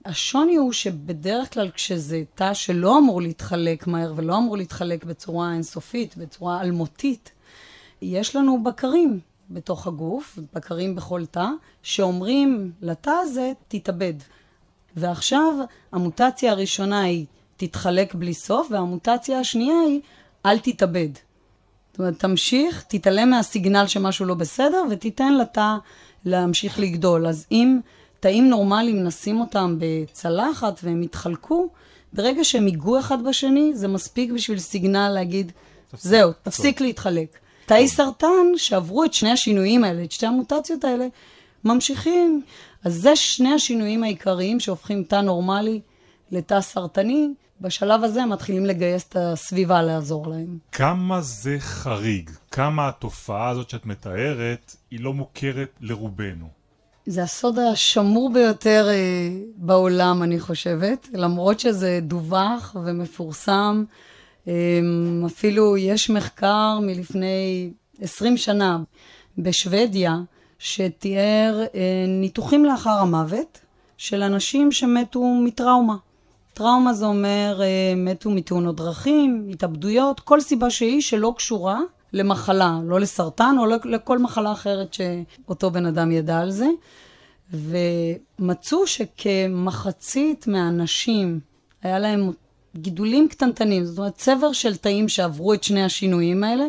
השוני 0.06 0.56
הוא 0.56 0.74
שבדרך 0.74 1.54
כלל 1.54 1.70
כשזה 1.70 2.24
תא 2.36 2.54
שלא 2.54 2.98
אמור 2.98 3.22
להתחלק 3.22 3.88
מהר 3.88 4.14
ולא 4.16 4.38
אמור 4.38 4.58
להתחלק 4.58 5.04
בצורה 5.04 5.54
אינסופית, 5.54 6.18
בצורה 6.18 6.62
אלמותית, 6.62 7.32
יש 8.02 8.36
לנו 8.36 8.64
בקרים 8.64 9.20
בתוך 9.54 9.88
הגוף, 9.88 10.40
בקרים 10.54 10.96
בכל 10.96 11.26
תא, 11.26 11.48
שאומרים 11.84 12.72
לתא 12.82 13.12
הזה, 13.22 13.52
תתאבד. 13.68 14.14
ועכשיו 14.96 15.54
המוטציה 15.92 16.52
הראשונה 16.52 17.02
היא 17.02 17.26
תתחלק 17.58 18.16
בלי 18.16 18.34
סוף, 18.34 18.68
והמוטציה 18.72 19.40
השנייה 19.40 19.80
היא 19.88 20.02
אל 20.46 20.60
תתאבד. 20.60 21.10
זאת 21.92 22.00
אומרת, 22.00 22.20
תמשיך, 22.20 22.84
תתעלם 22.88 23.30
מהסיגנל 23.30 23.88
שמשהו 23.88 24.26
לא 24.26 24.34
בסדר, 24.34 24.84
ותיתן 24.90 25.34
לתא 25.34 25.76
להמשיך 26.26 26.80
לגדול. 26.80 27.28
אז 27.28 27.46
אם 27.52 27.80
תאים 28.20 28.50
נורמליים, 28.50 29.04
נשים 29.04 29.40
אותם 29.40 29.78
בצלחת 29.80 30.80
והם 30.84 31.04
יתחלקו, 31.04 31.70
ברגע 32.14 32.44
שהם 32.44 32.68
ייגעו 32.68 33.00
אחד 33.00 33.24
בשני, 33.24 33.72
זה 33.74 33.88
מספיק 33.88 34.32
בשביל 34.32 34.60
סיגנל 34.60 35.10
להגיד, 35.10 35.52
זהו, 35.94 36.32
תפסיק 36.44 36.82
להתחלק. 36.82 37.41
תאי 37.66 37.88
סרטן 37.88 38.46
שעברו 38.58 39.04
את 39.04 39.14
שני 39.14 39.32
השינויים 39.32 39.84
האלה, 39.84 40.04
את 40.04 40.12
שתי 40.12 40.26
המוטציות 40.26 40.84
האלה, 40.84 41.08
ממשיכים. 41.64 42.42
אז 42.84 42.94
זה 42.94 43.16
שני 43.16 43.54
השינויים 43.54 44.04
העיקריים 44.04 44.60
שהופכים 44.60 45.04
תא 45.04 45.22
נורמלי 45.22 45.82
לתא 46.32 46.62
סרטני. 46.62 47.30
בשלב 47.62 48.04
הזה 48.04 48.24
הם 48.24 48.30
מתחילים 48.30 48.66
לגייס 48.66 49.06
את 49.10 49.16
הסביבה 49.20 49.82
לעזור 49.82 50.28
להם. 50.28 50.58
כמה 50.72 51.22
זה 51.22 51.56
חריג? 51.60 52.30
כמה 52.52 52.88
התופעה 52.88 53.50
הזאת 53.50 53.70
שאת 53.70 53.86
מתארת 53.86 54.76
היא 54.92 55.00
לא 55.00 55.14
מוכרת 55.14 55.70
לרובנו? 55.82 56.48
זה 57.06 57.24
הסוד 57.24 57.60
השמור 57.60 58.34
ביותר 58.34 58.88
אה, 58.90 59.30
בעולם, 59.56 60.24
אני 60.24 60.40
חושבת, 60.40 61.08
למרות 61.14 61.60
שזה 61.60 62.00
דווח 62.02 62.76
ומפורסם. 62.86 63.84
אה, 64.48 64.54
אפילו 65.26 65.78
יש 65.78 66.10
מחקר 66.10 66.80
מלפני 66.82 67.72
20 68.02 68.38
שנה 68.38 68.80
בשוודיה, 69.38 70.18
שתיאר 70.60 71.66
אה, 71.76 72.06
ניתוחים 72.08 72.66
לאחר 72.66 72.90
המוות 73.00 73.60
של 73.98 74.24
אנשים 74.24 74.72
שמתו 74.72 75.24
מטראומה. 75.24 75.96
טראומה 76.54 76.94
זה 76.94 77.06
אומר 77.06 77.62
אה, 77.62 77.94
מתו 77.98 78.30
מתאונות 78.30 78.76
דרכים, 78.76 79.48
התאבדויות, 79.52 80.20
כל 80.20 80.42
סיבה 80.42 80.70
שהיא 80.70 81.02
שלא 81.02 81.34
קשורה 81.38 81.80
למחלה, 82.14 82.80
לא 82.84 83.00
לסרטן 83.00 83.56
או 83.60 83.66
לכל 83.86 84.20
מחלה 84.20 84.52
אחרת 84.52 84.94
שאותו 84.94 85.72
בן 85.72 85.86
אדם 85.86 86.12
ידע 86.12 86.40
על 86.40 86.52
זה. 86.52 86.68
ומצאו 87.54 88.88
שכמחצית 88.88 90.48
מהאנשים 90.48 91.40
היה 91.84 92.00
להם 92.00 92.32
גידולים 92.76 93.28
קטנטנים, 93.28 93.86
זאת 93.86 93.98
אומרת 93.98 94.16
צבר 94.16 94.54
של 94.54 94.78
תאים 94.78 95.10
שעברו 95.10 95.54
את 95.54 95.64
שני 95.64 95.84
השינויים 95.84 96.44
האלה, 96.44 96.66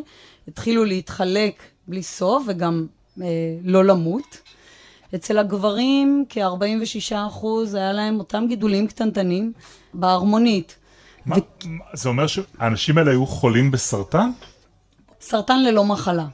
התחילו 0.49 0.85
להתחלק 0.85 1.63
בלי 1.89 2.03
סוף 2.03 2.45
וגם 2.47 2.87
אה, 3.23 3.27
לא 3.65 3.85
למות. 3.85 4.41
אצל 5.15 5.39
הגברים 5.39 6.25
כ-46% 6.29 7.47
היה 7.75 7.93
להם 7.93 8.19
אותם 8.19 8.45
גידולים 8.49 8.87
קטנטנים 8.87 9.53
בהרמונית. 9.95 10.77
מה, 11.27 11.37
ו... 11.37 11.41
זה 11.95 12.09
אומר 12.09 12.27
שהאנשים 12.27 12.99
האלה 12.99 13.11
היו 13.11 13.27
חולים 13.27 13.71
בסרטן? 13.71 14.31
סרטן 15.21 15.63
ללא 15.63 15.85
מחלה. 15.85 16.27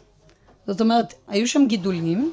זאת 0.66 0.80
אומרת, 0.80 1.14
היו 1.28 1.48
שם 1.48 1.64
גידולים, 1.68 2.32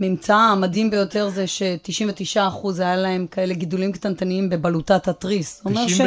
הממצא 0.00 0.34
המדהים 0.34 0.90
ביותר 0.90 1.28
זה 1.28 1.46
ש-99% 1.46 2.66
היה 2.78 2.96
להם 2.96 3.26
כאלה 3.26 3.54
גידולים 3.54 3.92
קטנטניים 3.92 4.50
בבלוטת 4.50 5.08
התריס. 5.08 5.62
99% 5.66 5.68
ש... 5.88 6.00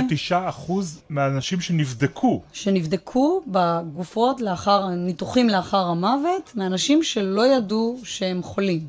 מהאנשים 1.10 1.62
שנבדקו. 1.62 2.41
שנבדקו 2.53 3.41
בגופות 3.48 4.41
לאחר, 4.41 4.88
ניתוחים 4.88 5.50
לאחר 5.50 5.86
המוות, 5.86 6.51
מאנשים 6.55 7.03
שלא 7.03 7.55
ידעו 7.55 8.00
שהם 8.03 8.43
חולים. 8.43 8.88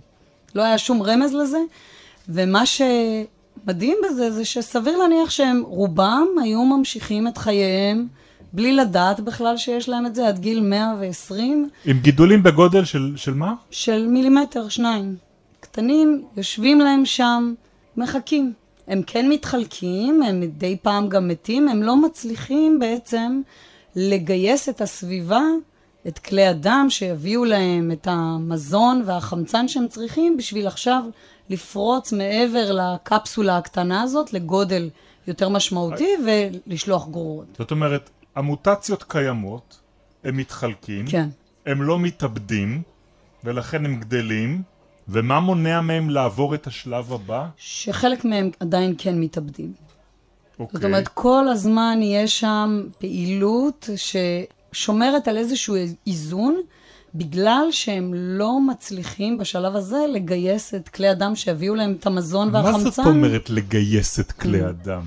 לא 0.54 0.62
היה 0.62 0.78
שום 0.78 1.02
רמז 1.02 1.34
לזה, 1.34 1.58
ומה 2.28 2.62
שמדהים 2.66 3.96
בזה 4.04 4.30
זה 4.30 4.44
שסביר 4.44 4.98
להניח 4.98 5.30
שהם 5.30 5.62
רובם 5.66 6.26
היו 6.42 6.64
ממשיכים 6.64 7.28
את 7.28 7.38
חייהם. 7.38 8.06
בלי 8.52 8.72
לדעת 8.72 9.20
בכלל 9.20 9.56
שיש 9.56 9.88
להם 9.88 10.06
את 10.06 10.14
זה, 10.14 10.28
עד 10.28 10.38
גיל 10.38 10.60
120. 10.60 11.68
עם 11.84 11.98
גידולים 11.98 12.42
בגודל 12.42 12.84
של, 12.84 13.12
של 13.16 13.34
מה? 13.34 13.54
של 13.70 14.06
מילימטר, 14.06 14.68
שניים. 14.68 15.16
קטנים, 15.60 16.24
יושבים 16.36 16.80
להם 16.80 17.04
שם, 17.04 17.54
מחכים. 17.96 18.52
הם 18.88 19.02
כן 19.06 19.28
מתחלקים, 19.28 20.22
הם 20.22 20.40
מדי 20.40 20.76
פעם 20.82 21.08
גם 21.08 21.28
מתים, 21.28 21.68
הם 21.68 21.82
לא 21.82 21.96
מצליחים 21.96 22.78
בעצם 22.78 23.40
לגייס 23.96 24.68
את 24.68 24.80
הסביבה, 24.80 25.42
את 26.08 26.18
כלי 26.18 26.46
הדם 26.46 26.86
שיביאו 26.88 27.44
להם 27.44 27.92
את 27.92 28.08
המזון 28.10 29.02
והחמצן 29.06 29.68
שהם 29.68 29.88
צריכים 29.88 30.36
בשביל 30.36 30.66
עכשיו 30.66 31.02
לפרוץ 31.50 32.12
מעבר 32.12 32.72
לקפסולה 32.72 33.58
הקטנה 33.58 34.02
הזאת 34.02 34.32
לגודל 34.32 34.90
יותר 35.26 35.48
משמעותי 35.48 36.08
ולשלוח 36.26 37.08
גרורות. 37.08 37.46
זאת 37.58 37.70
אומרת, 37.70 38.10
המוטציות 38.34 39.02
קיימות, 39.02 39.80
הם 40.24 40.36
מתחלקים, 40.36 41.06
כן. 41.06 41.28
הם 41.66 41.82
לא 41.82 41.98
מתאבדים, 41.98 42.82
ולכן 43.44 43.84
הם 43.84 44.00
גדלים, 44.00 44.62
ומה 45.08 45.40
מונע 45.40 45.80
מהם 45.80 46.10
לעבור 46.10 46.54
את 46.54 46.66
השלב 46.66 47.12
הבא? 47.12 47.46
שחלק 47.56 48.24
מהם 48.24 48.50
עדיין 48.60 48.94
כן 48.98 49.20
מתאבדים. 49.20 49.72
אוקיי. 50.58 50.80
זאת 50.80 50.84
אומרת, 50.84 51.08
כל 51.08 51.48
הזמן 51.48 51.98
יש 52.02 52.40
שם 52.40 52.82
פעילות 52.98 53.90
ששומרת 53.96 55.28
על 55.28 55.36
איזשהו 55.36 55.74
איזון, 56.06 56.60
בגלל 57.14 57.66
שהם 57.70 58.14
לא 58.14 58.60
מצליחים 58.60 59.38
בשלב 59.38 59.76
הזה 59.76 59.98
לגייס 60.12 60.74
את 60.74 60.88
כלי 60.88 61.08
הדם 61.08 61.36
שיביאו 61.36 61.74
להם 61.74 61.96
את 62.00 62.06
המזון 62.06 62.54
והחמצן. 62.54 62.84
מה 62.84 62.90
זאת 62.90 63.06
אומרת 63.06 63.50
לגייס 63.50 64.20
את 64.20 64.32
כלי 64.32 64.62
הדם? 64.62 65.02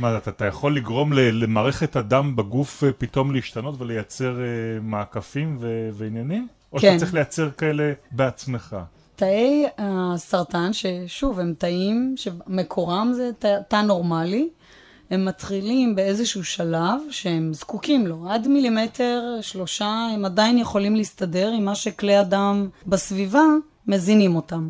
מה, 0.00 0.16
אתה, 0.16 0.30
אתה 0.30 0.44
יכול 0.44 0.76
לגרום 0.76 1.12
למערכת 1.12 1.96
הדם 1.96 2.36
בגוף 2.36 2.84
אה, 2.84 2.92
פתאום 2.92 3.32
להשתנות 3.34 3.74
ולייצר 3.78 4.36
uh, 4.36 4.82
מעקפים 4.82 5.56
ו- 5.60 5.88
ועניינים? 5.92 6.48
או 6.72 6.78
כן. 6.78 6.88
שאתה 6.88 6.98
צריך 6.98 7.14
לייצר 7.14 7.50
כאלה 7.50 7.92
בעצמך? 8.10 8.76
תאי 9.16 9.66
הסרטן, 9.78 10.70
ששוב, 10.72 11.40
הם 11.40 11.54
תאים 11.58 12.14
שמקורם 12.16 13.12
זה 13.16 13.30
תא, 13.38 13.58
תא 13.68 13.76
נורמלי, 13.76 14.48
הם 15.10 15.24
מתחילים 15.24 15.94
באיזשהו 15.94 16.44
שלב 16.44 17.00
שהם 17.10 17.54
זקוקים 17.54 18.06
לו. 18.06 18.30
עד 18.30 18.48
מילימטר, 18.48 19.38
שלושה, 19.40 20.08
הם 20.14 20.24
עדיין 20.24 20.58
יכולים 20.58 20.96
להסתדר 20.96 21.52
עם 21.52 21.64
מה 21.64 21.74
שכלי 21.74 22.16
הדם 22.16 22.68
בסביבה 22.86 23.44
מזינים 23.86 24.36
אותם. 24.36 24.68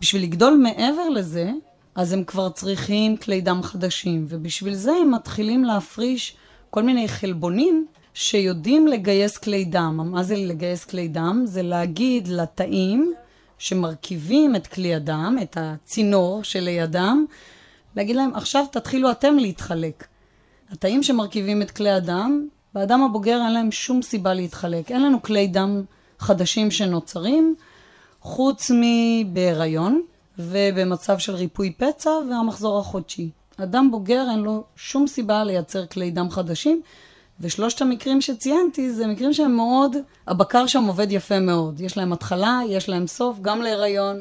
בשביל 0.00 0.22
לגדול 0.22 0.60
מעבר 0.62 1.08
לזה, 1.08 1.50
אז 1.96 2.12
הם 2.12 2.24
כבר 2.24 2.48
צריכים 2.48 3.16
כלי 3.16 3.40
דם 3.40 3.60
חדשים, 3.62 4.26
ובשביל 4.28 4.74
זה 4.74 4.92
הם 4.92 5.14
מתחילים 5.14 5.64
להפריש 5.64 6.36
כל 6.70 6.82
מיני 6.82 7.08
חלבונים 7.08 7.86
שיודעים 8.14 8.86
לגייס 8.86 9.38
כלי 9.38 9.64
דם. 9.64 10.08
מה 10.12 10.22
זה 10.22 10.36
לגייס 10.36 10.84
כלי 10.84 11.08
דם? 11.08 11.42
זה 11.44 11.62
להגיד 11.62 12.28
לתאים 12.28 13.12
שמרכיבים 13.58 14.56
את 14.56 14.66
כלי 14.66 14.94
הדם, 14.94 15.36
את 15.42 15.56
הצינור 15.60 16.44
שלידם, 16.44 17.24
להגיד 17.96 18.16
להם, 18.16 18.34
עכשיו 18.34 18.64
תתחילו 18.72 19.10
אתם 19.10 19.36
להתחלק. 19.38 20.06
התאים 20.70 21.02
שמרכיבים 21.02 21.62
את 21.62 21.70
כלי 21.70 21.90
הדם, 21.90 22.48
באדם 22.74 23.02
הבוגר 23.02 23.40
אין 23.44 23.52
להם 23.52 23.72
שום 23.72 24.02
סיבה 24.02 24.34
להתחלק. 24.34 24.90
אין 24.90 25.02
לנו 25.02 25.22
כלי 25.22 25.46
דם 25.46 25.82
חדשים 26.18 26.70
שנוצרים, 26.70 27.54
חוץ 28.20 28.70
מבהיריון 28.70 30.02
ובמצב 30.38 31.18
של 31.18 31.34
ריפוי 31.34 31.72
פצע 31.72 32.10
והמחזור 32.30 32.78
החודשי. 32.78 33.30
אדם 33.56 33.90
בוגר 33.90 34.26
אין 34.30 34.38
לו 34.38 34.64
שום 34.76 35.06
סיבה 35.06 35.44
לייצר 35.44 35.86
כלי 35.86 36.10
דם 36.10 36.30
חדשים, 36.30 36.82
ושלושת 37.40 37.82
המקרים 37.82 38.20
שציינתי 38.20 38.92
זה 38.92 39.06
מקרים 39.06 39.32
שהם 39.32 39.56
מאוד, 39.56 39.96
הבקר 40.26 40.66
שם 40.66 40.84
עובד 40.84 41.12
יפה 41.12 41.40
מאוד. 41.40 41.80
יש 41.80 41.96
להם 41.96 42.12
התחלה, 42.12 42.60
יש 42.68 42.88
להם 42.88 43.06
סוף, 43.06 43.38
גם 43.42 43.62
להיריון, 43.62 44.16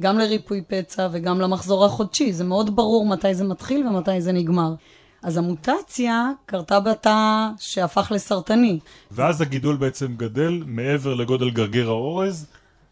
גם 0.00 0.18
לריפוי 0.18 0.62
פצע 0.68 1.08
וגם 1.12 1.40
למחזור 1.40 1.84
החודשי. 1.84 2.32
זה 2.32 2.44
מאוד 2.44 2.76
ברור 2.76 3.06
מתי 3.06 3.34
זה 3.34 3.44
מתחיל 3.44 3.86
ומתי 3.86 4.20
זה 4.20 4.32
נגמר. 4.32 4.74
אז 5.22 5.36
המוטציה 5.36 6.30
קרתה 6.46 6.80
בתא 6.80 7.48
שהפך 7.58 8.12
לסרטני. 8.14 8.78
ואז 9.10 9.40
הגידול 9.40 9.76
בעצם 9.76 10.14
גדל 10.16 10.62
מעבר 10.66 11.14
לגודל 11.14 11.50
גרגיר 11.50 11.88
האורז. 11.88 12.46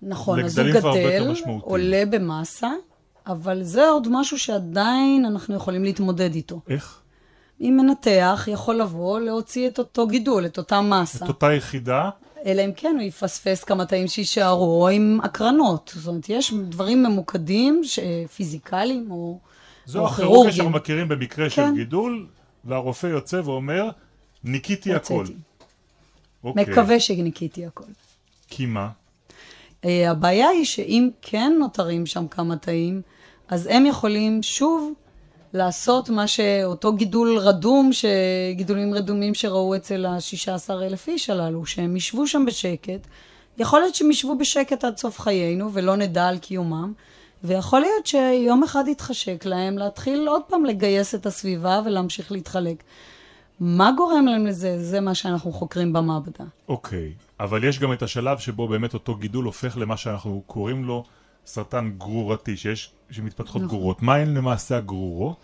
נכון, 0.05 0.45
אז 0.45 0.59
הוא 0.59 0.69
גדל, 0.71 1.35
עולה 1.61 2.07
במסה, 2.11 2.71
אבל 3.27 3.63
זה 3.63 3.89
עוד 3.89 4.09
משהו 4.11 4.39
שעדיין 4.39 5.25
אנחנו 5.25 5.55
יכולים 5.55 5.85
להתמודד 5.85 6.35
איתו. 6.35 6.61
איך? 6.69 7.01
אם 7.61 7.79
מנתח 7.81 8.49
יכול 8.51 8.75
לבוא 8.75 9.21
להוציא 9.21 9.69
את 9.69 9.79
אותו 9.79 10.07
גידול, 10.07 10.47
את 10.47 10.59
אותה 10.59 10.81
מסה. 10.81 11.25
את 11.25 11.29
אותה 11.29 11.53
יחידה? 11.53 12.11
אלא 12.47 12.65
אם 12.65 12.73
כן 12.77 12.95
הוא 12.99 13.03
יפספס 13.03 13.65
כמה 13.65 13.87
תאים 13.87 14.09
שיישארו, 14.09 14.83
או 14.83 14.89
עם 14.89 15.21
הקרנות. 15.23 15.93
זאת 15.95 16.07
אומרת, 16.07 16.29
יש 16.29 16.55
דברים 16.69 17.03
ממוקדים, 17.03 17.83
פיזיקליים 18.37 19.11
או... 19.11 19.39
זו 19.87 20.07
הכירורגיה 20.07 20.53
שאנחנו 20.53 20.73
מכירים 20.73 21.09
במקרה 21.09 21.51
כן. 21.51 21.51
של 21.51 21.75
גידול, 21.75 22.27
והרופא 22.65 23.07
יוצא 23.07 23.41
ואומר, 23.45 23.91
ניקיתי 24.45 24.95
הכל. 24.95 25.25
אוקיי. 26.45 26.65
מקווה 26.65 27.01
שניקיתי 27.01 27.67
הכל. 27.67 27.85
כי 28.49 28.67
מה? 28.67 28.89
Uh, 29.85 29.87
הבעיה 30.09 30.49
היא 30.49 30.65
שאם 30.65 31.11
כן 31.23 31.53
נותרים 31.59 32.07
שם 32.07 32.29
כמה 32.29 32.57
תאים, 32.57 33.03
אז 33.49 33.69
הם 33.71 33.87
יכולים 33.87 34.43
שוב 34.43 34.93
לעשות 35.53 36.09
מה 36.09 36.27
שאותו 36.27 36.93
גידול 36.93 37.39
רדום, 37.39 37.91
גידולים 38.53 38.95
רדומים 38.95 39.35
שראו 39.35 39.77
אצל 39.77 40.07
ה-16 40.07 40.73
אלף 40.73 41.09
איש 41.09 41.31
הללו, 41.31 41.67
שהם 41.67 41.97
ישבו 41.97 42.27
שם 42.27 42.45
בשקט. 42.47 43.07
יכול 43.59 43.81
להיות 43.81 43.95
שהם 43.95 44.11
ישבו 44.11 44.39
בשקט 44.39 44.85
עד 44.85 44.97
סוף 44.97 45.21
חיינו 45.21 45.73
ולא 45.73 45.97
נדע 45.97 46.29
על 46.29 46.39
קיומם, 46.39 46.93
ויכול 47.45 47.81
להיות 47.81 48.07
שיום 48.07 48.63
אחד 48.63 48.85
יתחשק 48.89 49.45
להם 49.45 49.79
להתחיל 49.79 50.29
עוד 50.29 50.43
פעם 50.49 50.65
לגייס 50.65 51.15
את 51.15 51.27
הסביבה 51.27 51.81
ולהמשיך 51.85 52.33
להתחלק. 52.33 52.83
מה 53.61 53.93
גורם 53.97 54.27
להם 54.27 54.47
לזה? 54.47 54.85
זה 54.85 55.01
מה 55.01 55.15
שאנחנו 55.15 55.53
חוקרים 55.53 55.93
במעבדה. 55.93 56.45
אוקיי, 56.69 57.13
okay. 57.19 57.24
אבל 57.41 57.65
יש 57.65 57.79
גם 57.79 57.93
את 57.93 58.03
השלב 58.03 58.39
שבו 58.39 58.69
באמת 58.69 58.95
אותו 58.95 59.15
גידול 59.15 59.45
הופך 59.45 59.77
למה 59.77 59.97
שאנחנו 59.97 60.43
קוראים 60.47 60.85
לו 60.85 61.05
סרטן 61.47 61.91
גרורתי, 61.99 62.57
שיש, 62.57 62.91
שמתפתחות 63.11 63.63
נכון. 63.63 63.69
גרורות. 63.69 64.03
מה 64.03 64.15
הן 64.15 64.35
למעשה 64.35 64.77
הגרורות? 64.77 65.37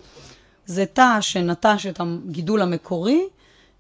זה 0.66 0.87
תא 0.87 1.20
שנטש 1.20 1.87
את 1.87 2.00
הגידול 2.00 2.62
המקורי, 2.62 3.23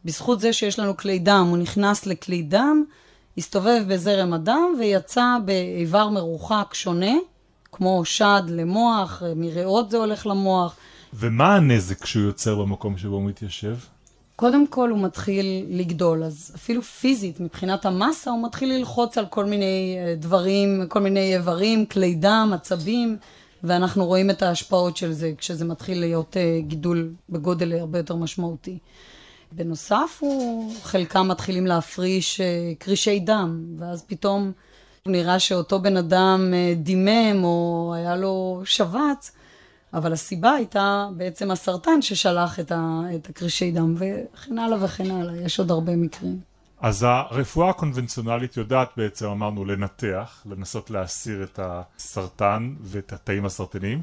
בזכות 0.04 0.40
זה 0.40 0.52
שיש 0.52 0.78
לנו 0.78 0.96
כלי 0.96 1.18
דם, 1.18 1.46
הוא 1.50 1.58
נכנס 1.58 2.06
לכלי 2.06 2.42
דם, 2.42 2.84
הסתובב 3.38 3.82
בזרם 3.88 4.32
הדם 4.32 4.74
ויצא 4.78 5.36
באיבר 5.44 6.08
מרוחק 6.08 6.70
שונה, 6.72 7.12
כמו 7.72 8.04
שד 8.04 8.42
למוח, 8.48 9.22
מריאות 9.36 9.90
זה 9.90 9.96
הולך 9.96 10.26
למוח. 10.26 10.76
ומה 11.14 11.56
הנזק 11.56 12.06
שהוא 12.06 12.22
יוצר 12.22 12.54
במקום 12.54 12.98
שבו 12.98 13.14
הוא 13.14 13.24
מתיישב? 13.24 13.76
קודם 14.40 14.66
כל 14.66 14.90
הוא 14.90 14.98
מתחיל 14.98 15.66
לגדול, 15.68 16.24
אז 16.24 16.52
אפילו 16.56 16.82
פיזית, 16.82 17.40
מבחינת 17.40 17.86
המסה, 17.86 18.30
הוא 18.30 18.44
מתחיל 18.44 18.72
ללחוץ 18.72 19.18
על 19.18 19.26
כל 19.26 19.44
מיני 19.44 19.96
אה, 19.98 20.14
דברים, 20.14 20.86
כל 20.88 21.00
מיני 21.00 21.36
איברים, 21.36 21.86
כלי 21.86 22.14
דם, 22.14 22.50
עצבים, 22.54 23.16
ואנחנו 23.64 24.06
רואים 24.06 24.30
את 24.30 24.42
ההשפעות 24.42 24.96
של 24.96 25.12
זה 25.12 25.32
כשזה 25.38 25.64
מתחיל 25.64 26.00
להיות 26.00 26.36
אה, 26.36 26.60
גידול 26.60 27.12
בגודל 27.30 27.72
הרבה 27.72 27.98
יותר 27.98 28.16
משמעותי. 28.16 28.78
בנוסף, 29.52 30.18
הוא, 30.20 30.72
חלקם 30.82 31.28
מתחילים 31.28 31.66
להפריש 31.66 32.40
אה, 32.40 32.72
קרישי 32.78 33.20
דם, 33.20 33.64
ואז 33.78 34.04
פתאום 34.06 34.52
נראה 35.06 35.38
שאותו 35.38 35.80
בן 35.80 35.96
אדם 35.96 36.52
דימם 36.76 37.44
או 37.44 37.92
היה 37.96 38.16
לו 38.16 38.62
שבץ, 38.64 39.32
אבל 39.94 40.12
הסיבה 40.12 40.52
הייתה 40.52 41.08
בעצם 41.16 41.50
הסרטן 41.50 42.02
ששלח 42.02 42.60
את, 42.60 42.72
ה, 42.72 43.00
את 43.14 43.28
הקרישי 43.28 43.70
דם, 43.70 43.94
וכן 43.98 44.58
הלאה 44.58 44.84
וכן 44.84 45.10
הלאה, 45.10 45.36
יש 45.36 45.58
עוד 45.58 45.70
הרבה 45.70 45.96
מקרים. 45.96 46.40
אז 46.80 47.02
הרפואה 47.02 47.70
הקונבנציונלית 47.70 48.56
יודעת 48.56 48.88
בעצם, 48.96 49.26
אמרנו, 49.26 49.64
לנתח, 49.64 50.42
לנסות 50.46 50.90
להסיר 50.90 51.42
את 51.42 51.60
הסרטן 51.62 52.74
ואת 52.80 53.12
התאים 53.12 53.44
הסרטניים, 53.44 54.02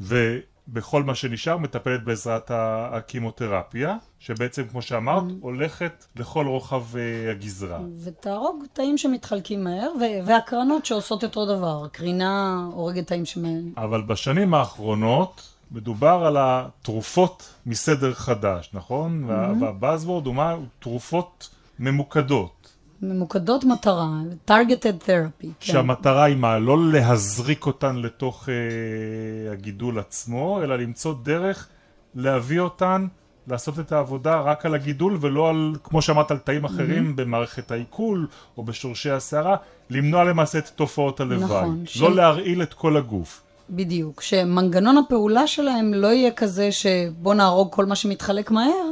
ו... 0.00 0.38
בכל 0.68 1.02
מה 1.02 1.14
שנשאר 1.14 1.56
מטפלת 1.56 2.04
בעזרת 2.04 2.50
הקימותרפיה, 2.54 3.96
שבעצם 4.18 4.64
כמו 4.70 4.82
שאמרת 4.82 5.22
mm. 5.22 5.32
הולכת 5.40 6.04
לכל 6.16 6.46
רוחב 6.46 6.84
uh, 6.92 7.30
הגזרה. 7.30 7.80
ותהרוג 8.04 8.64
תאים 8.72 8.98
שמתחלקים 8.98 9.64
מהר, 9.64 9.90
והקרנות 10.26 10.86
שעושות 10.86 11.24
אותו 11.24 11.46
דבר, 11.46 11.88
קרינה 11.92 12.64
הורגת 12.72 13.06
תאים 13.06 13.24
שמהם. 13.24 13.72
אבל 13.76 14.02
בשנים 14.02 14.54
האחרונות 14.54 15.54
מדובר 15.70 16.24
על 16.26 16.36
התרופות 16.40 17.54
מסדר 17.66 18.14
חדש, 18.14 18.70
נכון? 18.72 19.24
Mm-hmm. 19.24 19.62
והבאזוורד 19.62 20.26
הוא 20.26 20.34
מה? 20.34 20.56
תרופות 20.78 21.48
ממוקדות. 21.78 22.63
ממוקדות 23.02 23.64
מטרה, 23.64 24.10
targeted 24.50 25.06
therapy. 25.06 25.46
כן. 25.60 25.72
שהמטרה 25.72 26.24
היא 26.24 26.36
מה? 26.36 26.58
לא 26.58 26.92
להזריק 26.92 27.66
אותן 27.66 27.96
לתוך 27.96 28.48
אה, 28.48 29.52
הגידול 29.52 29.98
עצמו, 29.98 30.60
אלא 30.62 30.76
למצוא 30.76 31.14
דרך 31.22 31.68
להביא 32.14 32.60
אותן, 32.60 33.06
לעשות 33.48 33.78
את 33.78 33.92
העבודה 33.92 34.40
רק 34.40 34.66
על 34.66 34.74
הגידול 34.74 35.18
ולא 35.20 35.48
על, 35.48 35.74
כמו 35.84 36.02
שאמרת, 36.02 36.30
על 36.30 36.38
תאים 36.38 36.64
אחרים 36.64 37.10
mm-hmm. 37.10 37.16
במערכת 37.16 37.70
העיכול 37.70 38.26
או 38.56 38.62
בשורשי 38.62 39.10
הסערה, 39.10 39.56
למנוע 39.90 40.24
למעשה 40.24 40.58
את 40.58 40.68
תופעות 40.68 41.20
הלוואי. 41.20 41.44
נכון. 41.44 41.78
לא 42.00 42.10
ש... 42.10 42.16
להרעיל 42.16 42.62
את 42.62 42.74
כל 42.74 42.96
הגוף. 42.96 43.42
בדיוק, 43.70 44.20
שמנגנון 44.20 44.98
הפעולה 44.98 45.46
שלהם 45.46 45.94
לא 45.94 46.06
יהיה 46.06 46.30
כזה 46.30 46.72
שבוא 46.72 47.34
נהרוג 47.34 47.72
כל 47.72 47.84
מה 47.84 47.96
שמתחלק 47.96 48.50
מהר, 48.50 48.90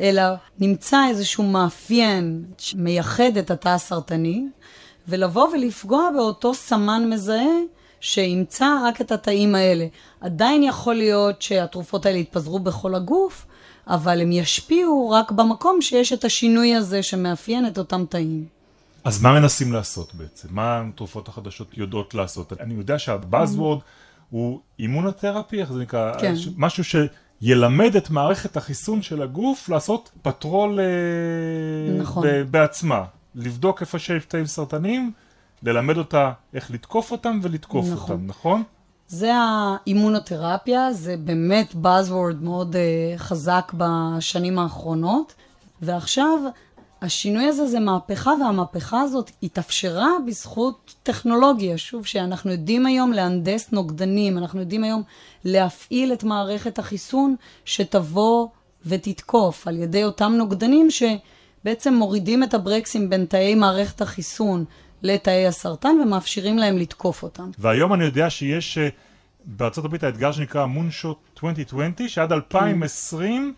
אלא 0.00 0.22
נמצא 0.58 1.06
איזשהו 1.08 1.44
מאפיין 1.44 2.44
שמייחד 2.58 3.36
את 3.38 3.50
התא 3.50 3.68
הסרטני, 3.68 4.46
ולבוא 5.08 5.48
ולפגוע 5.48 6.10
באותו 6.16 6.54
סמן 6.54 7.10
מזהה 7.10 7.58
שימצא 8.00 8.66
רק 8.84 9.00
את 9.00 9.12
התאים 9.12 9.54
האלה. 9.54 9.86
עדיין 10.20 10.62
יכול 10.62 10.94
להיות 10.94 11.42
שהתרופות 11.42 12.06
האלה 12.06 12.18
יתפזרו 12.18 12.58
בכל 12.58 12.94
הגוף, 12.94 13.46
אבל 13.86 14.20
הם 14.20 14.32
ישפיעו 14.32 15.10
רק 15.10 15.30
במקום 15.30 15.82
שיש 15.82 16.12
את 16.12 16.24
השינוי 16.24 16.74
הזה 16.74 17.02
שמאפיין 17.02 17.66
את 17.66 17.78
אותם 17.78 18.04
תאים. 18.08 18.46
אז 19.04 19.22
מה 19.22 19.32
מנסים 19.40 19.72
לעשות 19.72 20.14
בעצם? 20.14 20.48
מה 20.50 20.82
התרופות 20.88 21.28
החדשות 21.28 21.78
יודעות 21.78 22.14
לעשות? 22.14 22.52
אני 22.60 22.74
יודע 22.74 22.98
שהבאזוורד 22.98 23.78
הוא 24.30 24.60
אימונותרפי, 24.78 25.60
איך 25.60 25.72
זה 25.72 25.78
נקרא? 25.78 26.12
כן. 26.20 26.34
משהו. 26.56 27.00
ילמד 27.42 27.96
את 27.96 28.10
מערכת 28.10 28.56
החיסון 28.56 29.02
של 29.02 29.22
הגוף 29.22 29.68
לעשות 29.68 30.10
פטרול 30.22 30.80
אה, 30.80 30.84
נכון. 32.00 32.26
בעצמה. 32.50 33.04
לבדוק 33.34 33.80
איפה 33.80 33.98
שיש 33.98 34.24
תאים 34.24 34.46
סרטניים, 34.46 35.12
ללמד 35.62 35.96
אותה 35.96 36.32
איך 36.54 36.70
לתקוף 36.70 37.12
אותם 37.12 37.38
ולתקוף 37.42 37.86
נכון. 37.92 38.10
אותם, 38.10 38.26
נכון? 38.26 38.62
זה 39.08 39.32
האימונותרפיה, 39.34 40.92
זה 40.92 41.16
באמת 41.16 41.72
Buzzword 41.72 42.36
מאוד 42.40 42.76
uh, 42.76 43.18
חזק 43.18 43.72
בשנים 43.76 44.58
האחרונות, 44.58 45.34
ועכשיו 45.82 46.38
השינוי 47.02 47.44
הזה 47.44 47.66
זה 47.66 47.80
מהפכה, 47.80 48.30
והמהפכה 48.40 49.00
הזאת 49.00 49.30
התאפשרה 49.42 50.08
בזכות 50.26 50.94
טכנולוגיה. 51.02 51.78
שוב, 51.78 52.06
שאנחנו 52.06 52.50
יודעים 52.50 52.86
היום 52.86 53.12
להנדס 53.12 53.72
נוגדנים, 53.72 54.38
אנחנו 54.38 54.60
יודעים 54.60 54.84
היום 54.84 55.02
להפעיל 55.44 56.12
את 56.12 56.24
מערכת 56.24 56.78
החיסון 56.78 57.36
שתבוא 57.64 58.48
ותתקוף 58.86 59.66
על 59.68 59.76
ידי 59.78 60.04
אותם 60.04 60.32
נוגדנים 60.36 60.88
שבעצם 60.90 61.94
מורידים 61.94 62.42
את 62.42 62.54
הברקסים 62.54 63.10
בין 63.10 63.24
תאי 63.24 63.54
מערכת 63.54 64.00
החיסון 64.00 64.64
לתאי 65.02 65.46
הסרטן 65.46 65.96
ומאפשרים 66.02 66.58
להם 66.58 66.78
לתקוף 66.78 67.22
אותם. 67.22 67.50
והיום 67.58 67.94
אני 67.94 68.04
יודע 68.04 68.30
שיש... 68.30 68.78
בארצות 69.44 69.84
הברית 69.84 70.04
האתגר 70.04 70.32
שנקרא 70.32 70.66
מונשוט 70.66 71.18
2020, 71.44 72.08
שעד 72.08 72.32
2020 72.32 73.54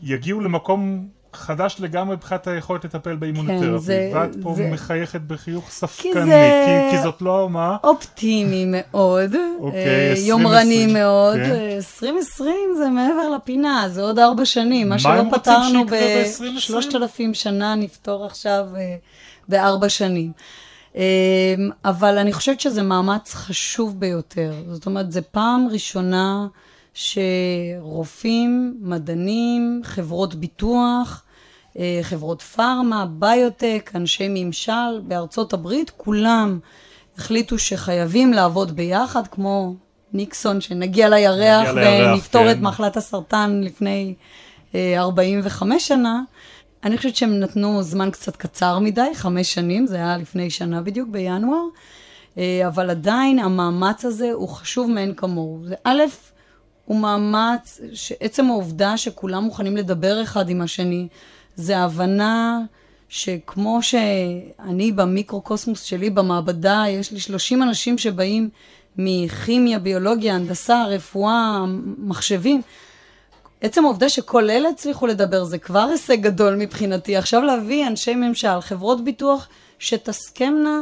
יגיעו 0.00 0.40
למקום 0.40 1.08
חדש 1.36 1.76
לגמרי 1.80 2.16
מבחינת 2.16 2.46
היכולת 2.46 2.84
לטפל 2.84 3.16
באימונותרפי. 3.16 3.66
כן, 3.66 3.78
זה- 3.78 4.10
ואת 4.14 4.36
פה 4.42 4.54
זה- 4.56 4.68
מחייכת 4.72 5.20
בחיוך 5.20 5.70
ספקני, 5.70 6.12
זה- 6.12 6.64
כי, 6.90 6.96
כי 6.96 7.02
זאת 7.02 7.22
לא 7.22 7.48
מה? 7.50 7.76
אופטימי 7.84 8.64
מאוד, 8.68 9.34
אוקיי, 9.60 9.78
אה, 9.86 10.10
2020, 10.10 10.28
יומרני 10.28 10.86
מאוד. 10.86 11.36
כן. 11.36 11.50
אה, 11.50 11.76
2020 11.76 12.48
זה 12.78 12.88
מעבר 12.90 13.30
לפינה, 13.36 13.84
זה 13.88 14.02
עוד 14.02 14.18
ארבע 14.18 14.44
שנים. 14.44 14.88
מה 14.88 14.98
שלא 14.98 15.10
פתרנו 15.32 15.80
שיקרה 15.80 15.98
ב-2020? 15.98 16.56
בשלושת 16.56 16.94
אלפים 16.94 17.34
שנה, 17.34 17.74
נפתור 17.74 18.24
עכשיו 18.26 18.66
אה, 18.76 18.96
בארבע 19.48 19.88
שנים. 19.88 20.32
אה, 20.96 21.02
אבל 21.84 22.18
אני 22.18 22.32
חושבת 22.32 22.60
שזה 22.60 22.82
מאמץ 22.82 23.34
חשוב 23.34 24.00
ביותר. 24.00 24.52
זאת 24.70 24.86
אומרת, 24.86 25.12
זו 25.12 25.20
פעם 25.30 25.68
ראשונה 25.72 26.46
שרופאים, 27.80 28.76
מדענים, 28.80 29.80
חברות 29.84 30.34
ביטוח, 30.34 31.22
אה, 31.22 31.25
חברות 32.02 32.42
פארמה, 32.42 33.06
ביוטק, 33.06 33.90
אנשי 33.94 34.26
ממשל 34.30 35.00
בארצות 35.02 35.52
הברית, 35.52 35.90
כולם 35.96 36.58
החליטו 37.18 37.58
שחייבים 37.58 38.32
לעבוד 38.32 38.76
ביחד, 38.76 39.26
כמו 39.26 39.74
ניקסון, 40.12 40.60
שנגיע 40.60 41.08
לירח 41.08 41.68
ונפתור 41.74 42.42
כן. 42.44 42.50
את 42.50 42.56
מחלת 42.60 42.96
הסרטן 42.96 43.60
לפני 43.64 44.14
אה, 44.74 45.00
45 45.00 45.88
שנה. 45.88 46.22
אני 46.84 46.96
חושבת 46.96 47.16
שהם 47.16 47.40
נתנו 47.40 47.82
זמן 47.82 48.10
קצת 48.10 48.36
קצר 48.36 48.78
מדי, 48.78 49.10
חמש 49.14 49.54
שנים, 49.54 49.86
זה 49.86 49.96
היה 49.96 50.16
לפני 50.16 50.50
שנה 50.50 50.82
בדיוק, 50.82 51.08
בינואר, 51.08 51.64
אה, 52.38 52.62
אבל 52.66 52.90
עדיין 52.90 53.38
המאמץ 53.38 54.04
הזה 54.04 54.30
הוא 54.32 54.48
חשוב 54.48 54.90
מאין 54.90 55.14
כמוהו. 55.14 55.60
זה 55.64 55.74
א', 55.84 56.02
הוא 56.84 56.98
מאמץ, 56.98 57.80
שעצם 57.92 58.46
העובדה 58.46 58.96
שכולם 58.96 59.44
מוכנים 59.44 59.76
לדבר 59.76 60.22
אחד 60.22 60.48
עם 60.48 60.60
השני, 60.60 61.08
זה 61.56 61.78
הבנה 61.78 62.60
שכמו 63.08 63.82
שאני 63.82 64.92
במיקרוקוסמוס 64.92 65.82
שלי 65.82 66.10
במעבדה, 66.10 66.84
יש 66.88 67.12
לי 67.12 67.20
30 67.20 67.62
אנשים 67.62 67.98
שבאים 67.98 68.48
מכימיה, 68.98 69.78
ביולוגיה, 69.78 70.34
הנדסה, 70.34 70.84
רפואה, 70.84 71.64
מחשבים. 71.98 72.62
עצם 73.60 73.84
העובדה 73.84 74.08
שכל 74.08 74.50
אלה 74.50 74.68
הצליחו 74.68 75.06
לדבר 75.06 75.44
זה 75.44 75.58
כבר 75.58 75.88
הישג 75.90 76.20
גדול 76.20 76.54
מבחינתי. 76.54 77.16
עכשיו 77.16 77.42
להביא 77.42 77.86
אנשי 77.86 78.14
ממשל, 78.14 78.60
חברות 78.60 79.04
ביטוח, 79.04 79.48
שתסכמנה 79.78 80.80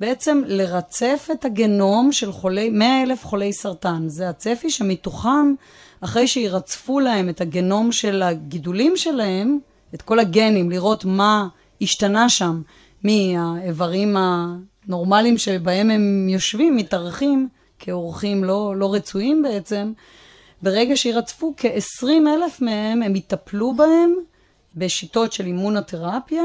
בעצם 0.00 0.42
לרצף 0.46 1.28
את 1.32 1.44
הגנום 1.44 2.12
של 2.12 2.32
חולי, 2.32 2.70
100 2.70 3.02
אלף 3.02 3.24
חולי 3.24 3.52
סרטן. 3.52 4.08
זה 4.08 4.28
הצפי 4.28 4.70
שמתוכם, 4.70 5.54
אחרי 6.00 6.26
שירצפו 6.28 7.00
להם 7.00 7.28
את 7.28 7.40
הגנום 7.40 7.92
של 7.92 8.22
הגידולים 8.22 8.96
שלהם, 8.96 9.58
את 9.94 10.02
כל 10.02 10.18
הגנים, 10.18 10.70
לראות 10.70 11.04
מה 11.04 11.48
השתנה 11.80 12.28
שם 12.28 12.62
מהאיברים 13.04 14.16
הנורמליים 14.16 15.38
שבהם 15.38 15.90
הם 15.90 16.28
יושבים, 16.28 16.76
מתארחים 16.76 17.48
כאורחים 17.78 18.44
לא, 18.44 18.74
לא 18.76 18.94
רצויים 18.94 19.42
בעצם, 19.42 19.92
ברגע 20.62 20.96
שירצפו 20.96 21.54
כ-20 21.56 22.06
אלף 22.06 22.60
מהם, 22.60 23.02
הם 23.02 23.16
יטפלו 23.16 23.74
בהם 23.74 24.14
בשיטות 24.76 25.32
של 25.32 25.46
אימונותרפיה, 25.46 26.42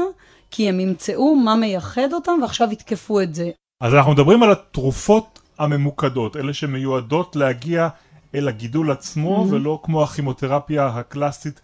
כי 0.50 0.68
הם 0.68 0.80
ימצאו 0.80 1.34
מה 1.36 1.56
מייחד 1.56 2.12
אותם 2.12 2.32
ועכשיו 2.42 2.72
יתקפו 2.72 3.20
את 3.20 3.34
זה. 3.34 3.50
אז 3.80 3.94
אנחנו 3.94 4.12
מדברים 4.12 4.42
על 4.42 4.52
התרופות 4.52 5.38
הממוקדות, 5.58 6.36
אלה 6.36 6.54
שמיועדות 6.54 7.36
להגיע 7.36 7.88
אל 8.34 8.48
הגידול 8.48 8.90
עצמו, 8.90 9.44
Mm-hmm. 9.44 9.54
ולא 9.54 9.80
כמו 9.82 10.02
הכימותרפיה 10.02 10.86
הקלאסית, 10.86 11.60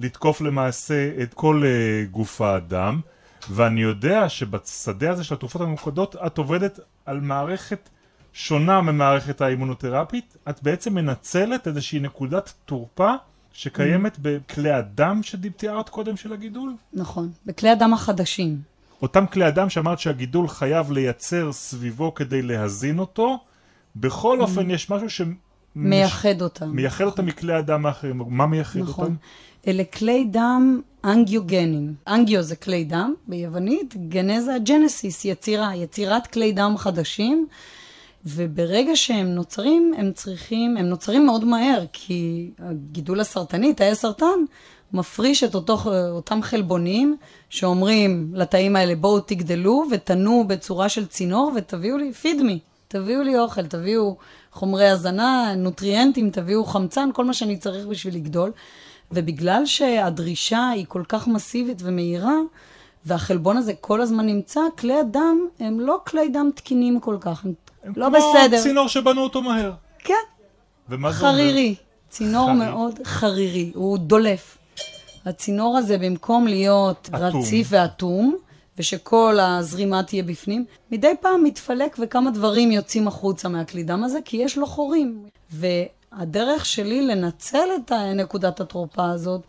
לתקוף 0.00 0.40
למעשה 0.40 1.10
את 1.22 1.34
כל 1.34 1.62
uh, 1.62 2.10
גוף 2.10 2.40
האדם. 2.40 3.00
ואני 3.50 3.82
יודע 3.82 4.28
שבשדה 4.28 5.10
הזה 5.10 5.24
של 5.24 5.34
התרופות 5.34 5.62
הממוקדות, 5.62 6.16
את 6.26 6.38
עובדת 6.38 6.80
על 7.06 7.20
מערכת 7.20 7.88
שונה 8.32 8.80
ממערכת 8.80 9.40
האימונותרפית. 9.40 10.36
את 10.48 10.62
בעצם 10.62 10.94
מנצלת 10.94 11.68
איזושהי 11.68 11.98
נקודת 11.98 12.52
תורפה 12.64 13.12
שקיימת 13.52 14.16
Mm-hmm. 14.16 14.20
בכלי 14.22 14.70
הדם 14.70 15.20
שתיארת 15.22 15.88
קודם 15.88 16.16
של 16.16 16.32
הגידול? 16.32 16.74
נכון, 16.92 17.30
בכלי 17.46 17.70
הדם 17.70 17.94
החדשים. 17.94 18.60
אותם 19.02 19.26
כלי 19.26 19.48
אדם 19.48 19.68
שאמרת 19.70 19.98
שהגידול 19.98 20.48
חייב 20.48 20.92
לייצר 20.92 21.52
סביבו 21.52 22.14
כדי 22.14 22.42
להזין 22.42 22.98
אותו, 22.98 23.38
בכל 23.96 24.40
אופן 24.40 24.70
יש 24.70 24.90
משהו 24.90 25.10
שמייחד 25.10 25.38
מייחד 25.76 26.42
אותם. 26.42 26.76
אותם 27.06 27.26
מכלי 27.26 27.54
הדם 27.54 27.86
האחרים. 27.86 28.22
מה 28.28 28.46
מייחד 28.46 28.80
נכון. 28.80 29.04
אותם? 29.04 29.14
אלה 29.68 29.84
כלי 29.84 30.24
דם 30.24 30.80
אנגיוגנים. 31.04 31.94
אנגיו 32.08 32.42
זה 32.42 32.56
כלי 32.56 32.84
דם 32.84 33.14
ביוונית, 33.28 34.08
גנזה 34.08 34.56
ג'נסיס, 34.64 35.24
יצירה, 35.24 35.76
יצירת 35.76 36.26
כלי 36.26 36.52
דם 36.52 36.74
חדשים. 36.78 37.46
וברגע 38.26 38.96
שהם 38.96 39.26
נוצרים, 39.26 39.92
הם 39.96 40.12
צריכים, 40.14 40.76
הם 40.76 40.86
נוצרים 40.86 41.26
מאוד 41.26 41.44
מהר, 41.44 41.84
כי 41.92 42.50
הגידול 42.58 43.20
הסרטני, 43.20 43.74
תאי 43.74 43.86
הסרטן, 43.86 44.44
מפריש 44.92 45.44
את 45.44 45.54
אותו, 45.54 45.78
אותם 46.10 46.42
חלבונים 46.42 47.16
שאומרים 47.50 48.32
לתאים 48.34 48.76
האלה, 48.76 48.94
בואו 48.94 49.20
תגדלו 49.20 49.84
ותנו 49.90 50.44
בצורה 50.48 50.88
של 50.88 51.06
צינור 51.06 51.52
ותביאו 51.56 51.96
לי, 51.96 52.12
פיד 52.12 52.42
מי, 52.42 52.58
תביאו 52.88 53.22
לי 53.22 53.38
אוכל, 53.38 53.66
תביאו 53.66 54.16
חומרי 54.52 54.88
הזנה, 54.88 55.54
נוטריאנטים, 55.56 56.30
תביאו 56.30 56.64
חמצן, 56.64 57.08
כל 57.12 57.24
מה 57.24 57.34
שאני 57.34 57.56
צריך 57.56 57.86
בשביל 57.86 58.14
לגדול. 58.14 58.52
ובגלל 59.12 59.66
שהדרישה 59.66 60.68
היא 60.68 60.84
כל 60.88 61.02
כך 61.08 61.28
מסיבית 61.28 61.82
ומהירה, 61.84 62.36
והחלבון 63.04 63.56
הזה 63.56 63.72
כל 63.80 64.00
הזמן 64.00 64.26
נמצא, 64.26 64.60
כלי 64.78 65.00
הדם 65.00 65.38
הם 65.60 65.80
לא 65.80 66.00
כלי 66.06 66.28
דם 66.28 66.50
תקינים 66.54 67.00
כל 67.00 67.16
כך, 67.20 67.44
הם 67.44 67.52
הם 67.84 67.92
לא 67.96 68.06
כמו 68.06 68.32
בסדר. 68.32 68.62
צינור 68.62 68.88
שבנו 68.88 69.20
אותו 69.22 69.42
מהר. 69.42 69.72
כן, 69.98 70.14
ומה 70.88 71.12
זה 71.12 71.20
אומר? 71.20 71.32
חרירי. 71.32 71.74
צינור 72.08 72.46
חרירי. 72.46 72.64
מאוד 72.64 72.94
חרירי, 73.04 73.72
הוא 73.74 73.98
דולף. 73.98 74.58
הצינור 75.24 75.76
הזה, 75.78 75.98
במקום 75.98 76.46
להיות 76.46 77.08
אטום. 77.14 77.40
רציף 77.40 77.66
ואטום, 77.70 78.36
ושכל 78.78 79.38
הזרימה 79.40 80.02
תהיה 80.02 80.22
בפנים, 80.22 80.64
מדי 80.90 81.12
פעם 81.20 81.44
מתפלק 81.44 81.96
וכמה 82.00 82.30
דברים 82.30 82.70
יוצאים 82.70 83.08
החוצה 83.08 83.48
מהכלי 83.48 83.82
דם 83.82 84.04
הזה, 84.04 84.18
כי 84.24 84.36
יש 84.36 84.58
לו 84.58 84.66
חורים. 84.66 85.24
והדרך 86.18 86.66
שלי 86.66 87.06
לנצל 87.06 87.68
את 87.76 87.92
נקודת 87.92 88.60
התרופה 88.60 89.10
הזאת, 89.10 89.40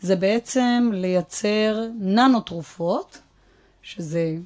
זה 0.00 0.16
בעצם 0.16 0.90
לייצר 0.92 1.86
ננו 2.00 2.40
תרופות, 2.40 3.18
שזה 3.82 4.36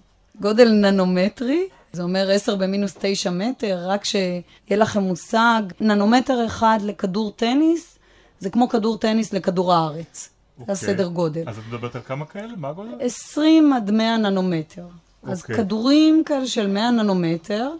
גודל 0.40 0.68
ננומטרי, 0.68 1.68
זה 1.92 2.02
אומר 2.02 2.30
10 2.30 2.56
במינוס 2.56 2.96
9 3.00 3.30
מטר, 3.30 3.78
רק 3.86 4.04
שיהיה 4.04 4.42
לכם 4.70 5.00
מושג, 5.00 5.62
ננומטר 5.80 6.46
אחד 6.46 6.78
לכדור 6.82 7.30
טניס, 7.30 7.98
זה 8.38 8.50
כמו 8.50 8.68
כדור 8.68 8.98
טניס 8.98 9.32
לכדור 9.32 9.74
הארץ. 9.74 10.30
זה 10.56 10.62
אוקיי. 10.62 10.72
הסדר 10.72 11.08
גודל. 11.08 11.48
אז 11.48 11.58
את 11.58 11.64
מדברת 11.68 11.96
על 11.96 12.02
כמה 12.02 12.26
כאלה? 12.26 12.52
מה 12.56 12.68
הגודל? 12.68 12.94
20 13.00 13.72
עד 13.72 13.90
100 13.90 14.16
ננומטר. 14.16 14.86
אז 15.22 15.40
אוקיי. 15.40 15.56
כדורים 15.56 16.22
כאלה 16.26 16.46
של 16.46 16.66
100 16.66 16.90
ננומטר, 16.90 17.70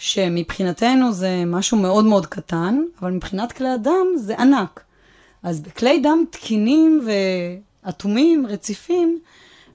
שמבחינתנו 0.00 1.12
זה 1.12 1.42
משהו 1.46 1.76
מאוד 1.76 2.04
מאוד 2.04 2.26
קטן, 2.26 2.82
אבל 3.00 3.10
מבחינת 3.10 3.52
כלי 3.52 3.68
הדם 3.68 4.06
זה 4.16 4.38
ענק. 4.38 4.80
אז 5.42 5.60
בכלי 5.60 6.00
דם 6.00 6.24
תקינים 6.30 7.00
ואטומים, 7.84 8.46
רציפים, 8.46 9.18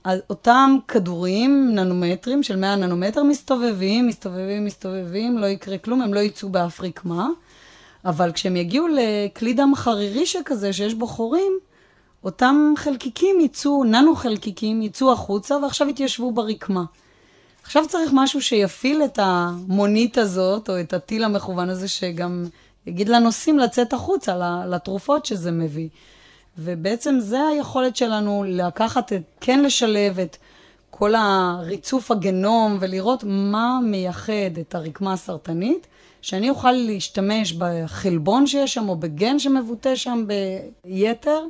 אז 0.03 0.19
אותם 0.29 0.77
כדורים, 0.87 1.71
ננומטרים 1.75 2.43
של 2.43 2.55
100 2.55 2.75
ננומטר, 2.75 3.23
מסתובבים, 3.23 4.07
מסתובבים, 4.07 4.65
מסתובבים, 4.65 5.37
לא 5.37 5.45
יקרה 5.45 5.77
כלום, 5.77 6.01
הם 6.01 6.13
לא 6.13 6.19
יצאו 6.19 6.49
באף 6.49 6.81
רקמה. 6.81 7.27
אבל 8.05 8.31
כשהם 8.31 8.55
יגיעו 8.55 8.87
לכלי 8.87 9.53
דם 9.53 9.71
חרירי 9.75 10.25
שכזה, 10.25 10.73
שיש 10.73 10.93
בו 10.93 11.07
חורים, 11.07 11.53
אותם 12.23 12.73
חלקיקים 12.77 13.39
יצאו, 13.39 13.83
ננו 13.83 14.15
חלקיקים 14.15 14.81
יצאו 14.81 15.11
החוצה 15.11 15.57
ועכשיו 15.57 15.89
יתיישבו 15.89 16.31
ברקמה. 16.31 16.83
עכשיו 17.65 17.83
צריך 17.87 18.11
משהו 18.13 18.41
שיפעיל 18.41 19.03
את 19.03 19.19
המונית 19.21 20.17
הזאת, 20.17 20.69
או 20.69 20.79
את 20.79 20.93
הטיל 20.93 21.23
המכוון 21.23 21.69
הזה, 21.69 21.87
שגם 21.87 22.45
יגיד 22.85 23.09
לנוסעים 23.09 23.59
לצאת 23.59 23.93
החוצה, 23.93 24.63
לתרופות 24.69 25.25
שזה 25.25 25.51
מביא. 25.51 25.89
ובעצם 26.57 27.15
זה 27.19 27.41
היכולת 27.47 27.95
שלנו 27.95 28.43
לקחת, 28.47 29.11
כן 29.41 29.63
לשלב 29.63 30.19
את 30.19 30.37
כל 30.91 31.13
הריצוף 31.15 32.11
הגנום 32.11 32.77
ולראות 32.79 33.23
מה 33.27 33.79
מייחד 33.83 34.57
את 34.61 34.75
הרקמה 34.75 35.13
הסרטנית, 35.13 35.87
שאני 36.21 36.49
אוכל 36.49 36.71
להשתמש 36.71 37.53
בחלבון 37.53 38.47
שיש 38.47 38.73
שם 38.73 38.89
או 38.89 38.95
בגן 38.95 39.39
שמבוטא 39.39 39.95
שם 39.95 40.25
ביתר, 40.85 41.43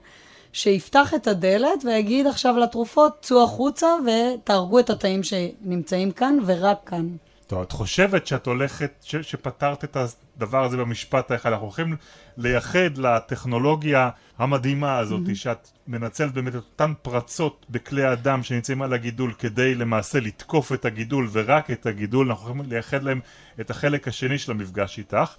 שיפתח 0.55 1.13
את 1.13 1.27
הדלת 1.27 1.85
ויגיד 1.85 2.27
עכשיו 2.27 2.57
לתרופות, 2.57 3.17
צאו 3.21 3.43
החוצה 3.43 3.87
ותהרגו 4.05 4.79
את 4.79 4.89
התאים 4.89 5.23
שנמצאים 5.23 6.11
כאן 6.11 6.37
ורק 6.45 6.77
כאן. 6.85 7.07
טוב, 7.47 7.61
את 7.61 7.71
חושבת 7.71 8.27
שאת 8.27 8.45
הולכת, 8.45 8.91
ש, 9.01 9.15
שפתרת 9.15 9.83
את 9.83 9.97
הדבר 9.97 10.63
הזה 10.63 10.77
במשפט 10.77 11.31
האחד, 11.31 11.51
אנחנו 11.51 11.65
הולכים 11.65 11.95
לייחד 12.37 12.97
לטכנולוגיה 12.97 14.09
המדהימה 14.37 14.97
הזאת, 14.97 15.21
mm-hmm. 15.27 15.35
שאת 15.35 15.69
מנצלת 15.87 16.33
באמת 16.33 16.55
את 16.55 16.61
אותן 16.71 16.93
פרצות 17.01 17.65
בכלי 17.69 18.03
הדם 18.03 18.43
שנמצאים 18.43 18.81
על 18.81 18.93
הגידול 18.93 19.33
כדי 19.39 19.75
למעשה 19.75 20.19
לתקוף 20.19 20.73
את 20.73 20.85
הגידול 20.85 21.29
ורק 21.31 21.71
את 21.71 21.85
הגידול, 21.85 22.29
אנחנו 22.29 22.47
הולכים 22.47 22.71
לייחד 22.71 23.03
להם 23.03 23.19
את 23.59 23.69
החלק 23.69 24.07
השני 24.07 24.37
של 24.37 24.51
המפגש 24.51 24.97
איתך, 24.97 25.35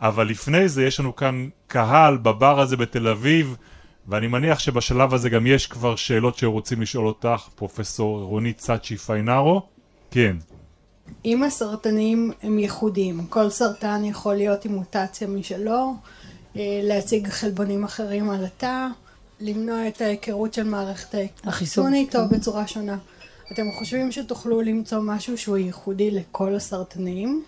אבל 0.00 0.28
לפני 0.28 0.68
זה 0.68 0.84
יש 0.84 1.00
לנו 1.00 1.16
כאן 1.16 1.48
קהל 1.66 2.16
בבר 2.16 2.60
הזה 2.60 2.76
בתל 2.76 3.08
אביב, 3.08 3.56
ואני 4.08 4.26
מניח 4.26 4.58
שבשלב 4.58 5.14
הזה 5.14 5.30
גם 5.30 5.46
יש 5.46 5.66
כבר 5.66 5.96
שאלות 5.96 6.38
שרוצים 6.38 6.82
לשאול 6.82 7.06
אותך, 7.06 7.48
פרופסור 7.54 8.22
רונית 8.22 8.60
סאצ'י 8.60 8.96
פיינארו. 8.96 9.62
כן. 10.10 10.36
אם 11.24 11.42
הסרטנים 11.42 12.32
הם 12.42 12.58
ייחודיים, 12.58 13.26
כל 13.26 13.50
סרטן 13.50 14.04
יכול 14.04 14.34
להיות 14.34 14.64
עם 14.64 14.72
מוטציה 14.72 15.28
משלו, 15.28 15.94
אה, 16.56 16.80
להציג 16.82 17.28
חלבונים 17.28 17.84
אחרים 17.84 18.30
על 18.30 18.44
התא, 18.44 18.86
למנוע 19.40 19.88
את 19.88 20.00
ההיכרות 20.00 20.54
של 20.54 20.64
מערכת 20.64 21.18
החיסון 21.44 21.94
איתו 21.94 22.18
בצורה 22.30 22.66
שונה. 22.66 22.96
אתם 23.52 23.72
חושבים 23.78 24.12
שתוכלו 24.12 24.62
למצוא 24.62 25.00
משהו 25.02 25.38
שהוא 25.38 25.56
ייחודי 25.56 26.10
לכל 26.10 26.54
הסרטנים? 26.54 27.44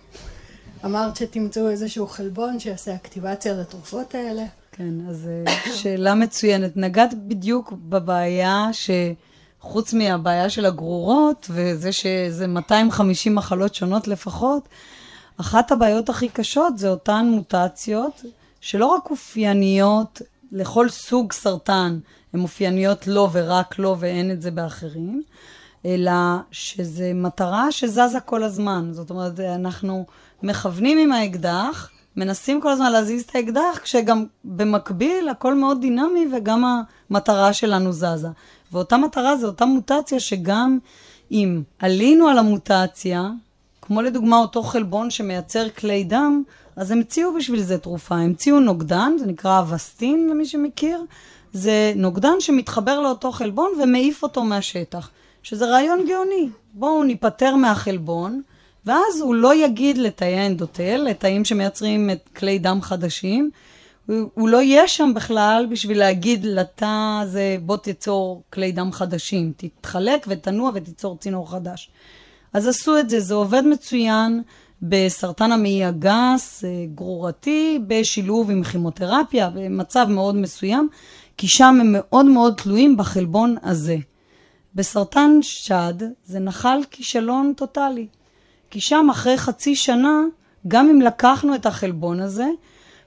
אמרת 0.85 1.15
שתמצאו 1.15 1.69
איזשהו 1.69 2.07
חלבון 2.07 2.59
שיעשה 2.59 2.95
אקטיבציה 2.95 3.53
לתרופות 3.53 4.15
האלה. 4.15 4.43
כן, 4.77 4.93
אז 5.09 5.29
אה, 5.47 5.53
שאלה 5.75 6.15
מצוינת. 6.15 6.77
נגעת 6.77 7.13
בדיוק 7.27 7.73
בבעיה 7.89 8.69
ש... 8.71 8.89
חוץ 9.65 9.93
מהבעיה 9.93 10.49
של 10.49 10.65
הגרורות, 10.65 11.47
וזה 11.49 11.91
שזה 11.91 12.47
250 12.47 13.35
מחלות 13.35 13.75
שונות 13.75 14.07
לפחות, 14.07 14.69
אחת 15.37 15.71
הבעיות 15.71 16.09
הכי 16.09 16.29
קשות 16.29 16.77
זה 16.77 16.89
אותן 16.89 17.25
מוטציות, 17.31 18.21
שלא 18.61 18.85
רק 18.85 19.09
אופייניות 19.09 20.21
לכל 20.51 20.89
סוג 20.89 21.33
סרטן, 21.33 21.99
הן 22.33 22.39
אופייניות 22.39 23.07
לו 23.07 23.29
ורק 23.31 23.79
לו 23.79 23.95
ואין 23.99 24.31
את 24.31 24.41
זה 24.41 24.51
באחרים, 24.51 25.23
אלא 25.85 26.11
שזה 26.51 27.11
מטרה 27.15 27.71
שזזה 27.71 28.19
כל 28.25 28.43
הזמן. 28.43 28.89
זאת 28.91 29.09
אומרת, 29.09 29.39
אנחנו 29.39 30.05
מכוונים 30.43 30.97
עם 30.97 31.11
האקדח, 31.11 31.89
מנסים 32.17 32.61
כל 32.61 32.71
הזמן 32.71 32.91
להזיז 32.91 33.23
את 33.23 33.35
האקדח, 33.35 33.79
כשגם 33.83 34.25
במקביל 34.43 35.29
הכל 35.29 35.53
מאוד 35.53 35.81
דינמי 35.81 36.27
וגם 36.33 36.83
המטרה 37.09 37.53
שלנו 37.53 37.91
זזה. 37.91 38.27
ואותה 38.71 38.97
מטרה 38.97 39.37
זה 39.37 39.47
אותה 39.47 39.65
מוטציה 39.65 40.19
שגם 40.19 40.77
אם 41.31 41.61
עלינו 41.79 42.27
על 42.27 42.37
המוטציה, 42.37 43.29
כמו 43.81 44.01
לדוגמה 44.01 44.37
אותו 44.37 44.63
חלבון 44.63 45.09
שמייצר 45.09 45.69
כלי 45.69 46.03
דם, 46.03 46.43
אז 46.75 46.91
המציאו 46.91 47.33
בשביל 47.33 47.61
זה 47.61 47.77
תרופה. 47.77 48.15
המציאו 48.15 48.59
נוגדן, 48.59 49.13
זה 49.19 49.25
נקרא 49.25 49.59
אבסטין 49.59 50.29
למי 50.29 50.45
שמכיר, 50.45 51.05
זה 51.53 51.93
נוגדן 51.95 52.39
שמתחבר 52.39 52.99
לאותו 52.99 53.31
חלבון 53.31 53.71
ומעיף 53.83 54.23
אותו 54.23 54.43
מהשטח, 54.43 55.09
שזה 55.43 55.65
רעיון 55.65 56.05
גאוני. 56.07 56.49
בואו 56.73 57.03
ניפטר 57.03 57.55
מהחלבון, 57.55 58.41
ואז 58.85 59.21
הוא 59.21 59.35
לא 59.35 59.55
יגיד 59.55 59.97
לתאי 59.97 60.35
האנדוטל, 60.35 60.97
לתאים 60.97 61.45
שמייצרים 61.45 62.09
את 62.09 62.29
כלי 62.35 62.59
דם 62.59 62.79
חדשים, 62.81 63.49
הוא, 64.05 64.29
הוא 64.33 64.49
לא 64.49 64.61
יהיה 64.61 64.87
שם 64.87 65.11
בכלל 65.15 65.67
בשביל 65.69 65.99
להגיד 65.99 66.45
לתא 66.45 67.19
הזה, 67.21 67.57
בוא 67.61 67.77
תיצור 67.77 68.43
כלי 68.53 68.71
דם 68.71 68.91
חדשים, 68.91 69.53
תתחלק 69.57 70.25
ותנוע 70.29 70.71
ותיצור 70.73 71.17
צינור 71.17 71.51
חדש. 71.51 71.89
אז 72.53 72.67
עשו 72.67 72.99
את 72.99 73.09
זה, 73.09 73.19
זה 73.19 73.33
עובד 73.33 73.61
מצוין 73.65 74.41
בסרטן 74.81 75.51
המעי 75.51 75.85
הגס, 75.85 76.63
אה, 76.63 76.85
גרורתי, 76.95 77.79
בשילוב 77.87 78.51
עם 78.51 78.63
כימותרפיה, 78.63 79.49
במצב 79.49 80.07
מאוד 80.09 80.35
מסוים, 80.35 80.89
כי 81.37 81.47
שם 81.47 81.77
הם 81.81 81.87
מאוד 81.91 82.25
מאוד 82.25 82.53
תלויים 82.57 82.97
בחלבון 82.97 83.55
הזה. 83.63 83.97
בסרטן 84.75 85.39
שד 85.41 85.93
זה 86.25 86.39
נחל 86.39 86.79
כישלון 86.91 87.53
טוטאלי. 87.57 88.07
כי 88.69 88.81
שם 88.81 89.07
אחרי 89.11 89.37
חצי 89.37 89.75
שנה, 89.75 90.21
גם 90.67 90.89
אם 90.89 91.01
לקחנו 91.01 91.55
את 91.55 91.65
החלבון 91.65 92.19
הזה, 92.19 92.47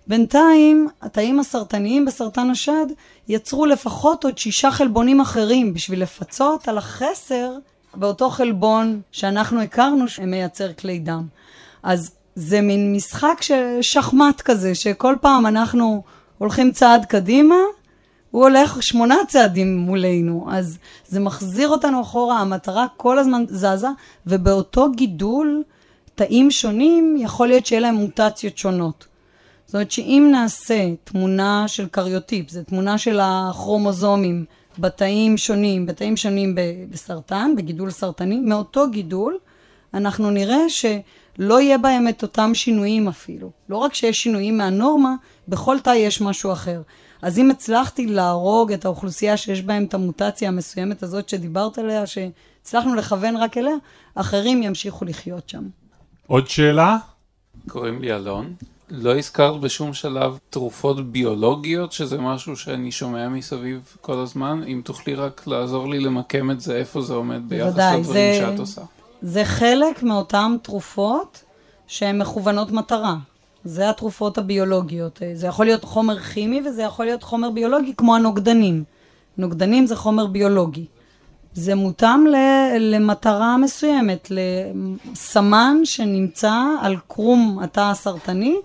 בינתיים 0.07 0.89
התאים 1.03 1.41
הסרטניים 1.41 2.05
בסרטן 2.05 2.51
השד 2.51 2.87
יצרו 3.29 3.67
לפחות 3.67 4.25
עוד 4.25 4.39
שישה 4.39 4.71
חלבונים 4.71 5.21
אחרים 5.21 5.75
בשביל 5.75 6.03
לפצות 6.03 6.69
על 6.69 6.79
החסר 6.79 7.53
באותו 7.95 8.31
חלבון 8.31 9.01
שאנחנו 9.13 9.63
הכרנו 9.63 10.09
שמייצר 10.09 10.73
כלי 10.73 10.99
דם. 10.99 11.27
אז 11.83 12.11
זה 12.35 12.61
מין 12.61 12.93
משחק 12.93 13.41
שחמט 13.81 14.41
כזה, 14.41 14.75
שכל 14.75 15.15
פעם 15.21 15.47
אנחנו 15.47 16.03
הולכים 16.39 16.73
צעד 16.73 17.05
קדימה, 17.05 17.55
הוא 18.31 18.43
הולך 18.43 18.83
שמונה 18.83 19.17
צעדים 19.29 19.77
מולנו, 19.77 20.47
אז 20.51 20.79
זה 21.09 21.21
מחזיר 21.21 21.69
אותנו 21.69 22.03
אחורה, 22.03 22.39
המטרה 22.39 22.87
כל 22.97 23.19
הזמן 23.19 23.45
זזה, 23.49 23.89
ובאותו 24.27 24.91
גידול, 24.93 25.63
תאים 26.15 26.51
שונים, 26.51 27.17
יכול 27.19 27.49
להיות 27.49 27.67
שיהיה 27.67 27.81
להם 27.81 27.95
מוטציות 27.95 28.59
שונות. 28.59 29.07
זאת 29.67 29.75
אומרת 29.75 29.91
שאם 29.91 30.29
נעשה 30.33 30.89
תמונה 31.05 31.69
של 31.69 31.89
קריוטיפ, 31.89 32.51
זו 32.51 32.63
תמונה 32.63 32.99
של 32.99 33.19
הכרומוזומים 33.23 34.45
בתאים 34.79 35.37
שונים, 35.37 35.87
בתאים 35.87 36.17
שונים 36.17 36.55
בסרטן, 36.91 37.53
בגידול 37.57 37.91
סרטני, 37.91 38.41
מאותו 38.41 38.91
גידול, 38.91 39.39
אנחנו 39.95 40.31
נראה 40.31 40.69
שלא 40.69 41.61
יהיה 41.61 41.79
בהם 41.79 42.09
את 42.09 42.23
אותם 42.23 42.55
שינויים 42.55 43.09
אפילו. 43.09 43.51
לא 43.69 43.77
רק 43.77 43.95
שיש 43.95 44.23
שינויים 44.23 44.59
מהנורמה, 44.59 45.15
בכל 45.49 45.79
תא 45.81 45.91
יש 45.91 46.21
משהו 46.21 46.53
אחר. 46.53 46.83
אז 47.23 47.39
אם 47.39 47.51
הצלחתי 47.51 48.07
להרוג 48.07 48.73
את 48.73 48.85
האוכלוסייה 48.85 49.37
שיש 49.37 49.63
בהם 49.63 49.85
את 49.85 49.95
המוטציה 49.95 50.49
המסוימת 50.49 51.03
הזאת 51.03 51.29
שדיברת 51.29 51.79
עליה, 51.79 52.05
שהצלחנו 52.07 52.95
לכוון 52.95 53.37
רק 53.37 53.57
אליה, 53.57 53.75
אחרים 54.15 54.63
ימשיכו 54.63 55.05
לחיות 55.05 55.49
שם. 55.49 55.63
עוד 56.27 56.49
שאלה? 56.49 56.97
קוראים 57.69 58.03
לי 58.03 58.15
אלון. 58.15 58.55
לא 58.91 59.19
הזכרת 59.19 59.61
בשום 59.61 59.95
שלב 59.95 60.39
תרופות 60.51 61.13
ביולוגיות, 61.13 61.93
שזה 61.93 62.19
משהו 62.19 62.57
שאני 62.57 62.93
שומע 62.93 63.29
מסביב 63.29 63.97
כל 64.01 64.19
הזמן. 64.19 64.63
אם 64.67 64.81
תוכלי 64.85 65.15
רק 65.15 65.47
לעזור 65.47 65.89
לי 65.89 66.01
למקם 66.01 66.51
את 66.51 66.61
זה, 66.61 66.77
איפה 66.77 67.01
זה 67.01 67.15
עומד 67.15 67.49
ביחס 67.49 67.73
לדברים 67.73 68.03
זה, 68.03 68.39
שאת 68.41 68.59
עושה. 68.59 68.83
זה 69.23 69.45
חלק 69.45 70.03
מאותן 70.03 70.57
תרופות 70.63 71.43
שהן 71.87 72.19
מכוונות 72.19 72.71
מטרה. 72.71 73.17
זה 73.69 73.91
התרופות 73.91 74.39
הביולוגיות. 74.39 75.23
זה 75.35 75.47
יכול 75.47 75.67
להיות 75.67 75.85
חומר 75.85 76.19
כימי 76.19 76.63
וזה 76.67 76.83
יכול 76.83 77.05
להיות 77.05 77.23
חומר 77.23 77.51
ביולוגי 77.51 77.95
כמו 77.97 78.17
הנוגדנים. 78.17 78.85
נוגדנים 79.39 79.87
זה 79.87 79.97
חומר 79.97 80.27
ביולוגי. 80.27 80.85
זה 81.55 81.75
מותאם 81.75 82.27
למטרה 82.79 83.57
מסוימת, 83.57 84.31
לסמן 84.31 85.81
שנמצא 85.85 86.55
על 86.81 86.97
קרום 87.09 87.59
התא 87.63 87.81
הסרטני, 87.81 88.57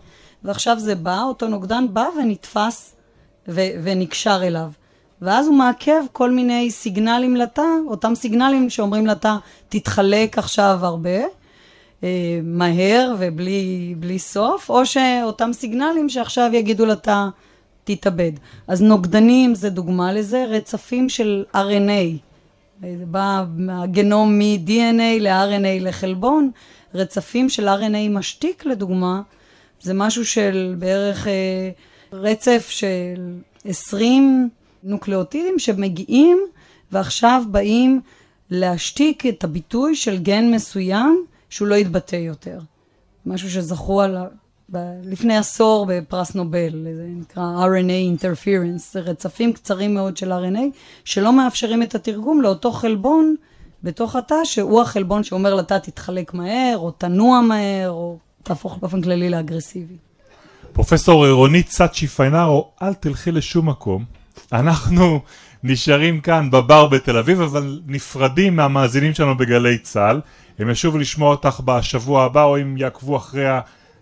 ועכשיו 0.43 0.79
זה 0.79 0.95
בא, 0.95 1.21
אותו 1.21 1.47
נוגדן 1.47 1.85
בא 1.93 2.05
ונתפס 2.19 2.95
ו- 3.47 3.69
ונקשר 3.83 4.39
אליו. 4.43 4.71
ואז 5.21 5.47
הוא 5.47 5.55
מעכב 5.55 6.03
כל 6.11 6.31
מיני 6.31 6.71
סיגנלים 6.71 7.35
לתא, 7.35 7.67
אותם 7.87 8.15
סיגנלים 8.15 8.69
שאומרים 8.69 9.07
לתא, 9.07 9.35
תתחלק 9.69 10.37
עכשיו 10.37 10.79
הרבה, 10.81 11.09
אה, 11.09 11.25
מהר 12.43 13.15
ובלי 13.19 14.19
סוף, 14.19 14.69
או 14.69 14.85
שאותם 14.85 15.53
סיגנלים 15.53 16.09
שעכשיו 16.09 16.49
יגידו 16.53 16.85
לתא, 16.85 17.25
תתאבד. 17.83 18.31
אז 18.67 18.81
נוגדנים 18.81 19.55
זה 19.55 19.69
דוגמה 19.69 20.13
לזה, 20.13 20.45
רצפים 20.49 21.09
של 21.09 21.45
RNA. 21.55 22.17
זה 22.81 23.05
בא 23.05 23.43
מהגנום 23.55 24.39
מ-DNA 24.39 25.19
ל-RNA 25.19 25.81
לחלבון, 25.81 26.51
רצפים 26.95 27.49
של 27.49 27.69
RNA 27.69 28.09
משתיק 28.09 28.65
לדוגמה, 28.65 29.21
זה 29.81 29.93
משהו 29.93 30.25
של 30.25 30.75
בערך 30.79 31.27
אה, 31.27 31.69
רצף 32.13 32.67
של 32.69 33.31
20 33.65 34.49
נוקלאוטידים 34.83 35.59
שמגיעים 35.59 36.39
ועכשיו 36.91 37.43
באים 37.51 38.01
להשתיק 38.49 39.25
את 39.25 39.43
הביטוי 39.43 39.95
של 39.95 40.17
גן 40.17 40.51
מסוים 40.51 41.25
שהוא 41.53 41.67
לא 41.67 41.75
יתבטא 41.75 42.15
יותר. 42.15 42.59
משהו 43.25 43.49
שזכו 43.49 44.01
על, 44.01 44.17
ב- 44.71 44.99
לפני 45.03 45.37
עשור 45.37 45.85
בפרס 45.89 46.35
נובל, 46.35 46.85
זה 46.95 47.05
נקרא 47.07 47.43
RNA 47.43 48.21
interference, 48.21 48.91
זה 48.91 48.99
רצפים 48.99 49.53
קצרים 49.53 49.93
מאוד 49.93 50.17
של 50.17 50.31
RNA 50.31 50.59
שלא 51.05 51.33
מאפשרים 51.33 51.83
את 51.83 51.95
התרגום 51.95 52.41
לאותו 52.41 52.71
חלבון 52.71 53.35
בתוך 53.83 54.15
התא 54.15 54.35
שהוא 54.43 54.81
החלבון 54.81 55.23
שאומר 55.23 55.55
לתא 55.55 55.77
תתחלק 55.77 56.33
מהר 56.33 56.77
או 56.77 56.91
תנוע 56.91 57.41
מהר 57.41 57.89
או 57.89 58.17
תהפוך 58.43 58.77
באופן 58.77 59.01
כללי 59.01 59.29
לאגרסיבי. 59.29 59.97
פרופסור 60.73 61.27
רונית 61.27 61.69
סאצ'י 61.69 62.07
פיינארו, 62.07 62.71
אל 62.81 62.93
תלכי 62.93 63.31
לשום 63.31 63.69
מקום. 63.69 64.05
אנחנו 64.53 65.19
נשארים 65.63 66.21
כאן 66.21 66.51
בבר 66.51 66.87
בתל 66.87 67.17
אביב, 67.17 67.41
אבל 67.41 67.81
נפרדים 67.87 68.55
מהמאזינים 68.55 69.13
שלנו 69.13 69.37
בגלי 69.37 69.77
צה"ל. 69.77 70.21
הם 70.59 70.69
ישובו 70.69 70.97
לשמוע 70.97 71.31
אותך 71.31 71.59
בשבוע 71.65 72.23
הבא, 72.23 72.43
או 72.43 72.61
אם 72.61 72.77
יעקבו 72.77 73.17
אחרי 73.17 73.45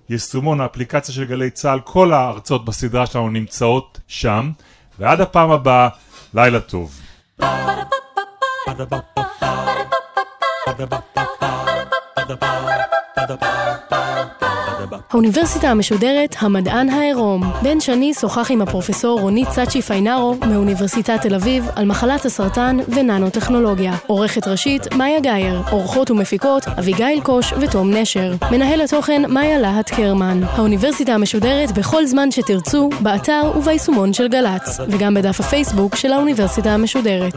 היישומון, 0.10 0.62
האפליקציה 0.62 1.16
של 1.16 1.26
גלי 1.26 1.50
צה"ל, 1.50 1.80
כל 1.84 2.14
ההרצאות 2.14 2.66
בסדרה 2.66 3.06
שלנו 3.06 3.30
נמצאות 3.30 4.00
שם. 4.08 4.52
ועד 5.00 5.22
הפעם 5.22 5.52
הבאה, 5.52 5.90
לילה 6.34 6.60
טוב. 6.60 7.00
האוניברסיטה 15.12 15.70
המשודרת, 15.70 16.36
המדען 16.40 16.90
העירום. 16.90 17.44
בן 17.64 17.80
שני 17.80 18.14
שוחח 18.14 18.52
עם 18.52 18.62
הפרופסור 18.62 19.20
רונית 19.20 19.50
סאצ'י 19.50 19.82
פיינארו 19.82 20.36
מאוניברסיטת 20.48 21.22
תל 21.22 21.36
אביב 21.36 21.70
על 21.76 21.86
מחלת 21.86 22.26
הסרטן 22.26 22.78
וננו-טכנולוגיה. 22.88 23.94
עורכת 24.08 24.48
ראשית, 24.48 24.94
מאיה 24.94 25.20
גאייר. 25.20 25.62
עורכות 25.72 26.12
ומפיקות, 26.12 26.68
אביגיל 26.68 27.22
קוש 27.24 27.54
ותום 27.54 27.94
נשר. 27.94 28.34
מנהל 28.52 28.82
התוכן, 28.82 29.22
מאיה 29.28 29.60
להט 29.60 29.90
קרמן. 29.90 30.44
האוניברסיטה 30.44 31.14
המשודרת 31.14 31.72
בכל 31.72 32.06
זמן 32.06 32.32
שתרצו, 32.32 32.90
באתר 33.00 33.52
וביישומון 33.56 34.14
של 34.14 34.28
גל"צ, 34.28 34.80
וגם 34.90 35.14
בדף 35.14 35.40
הפייסבוק 35.40 35.96
של 35.96 36.12
האוניברסיטה 36.14 36.70
המשודרת. 36.70 37.36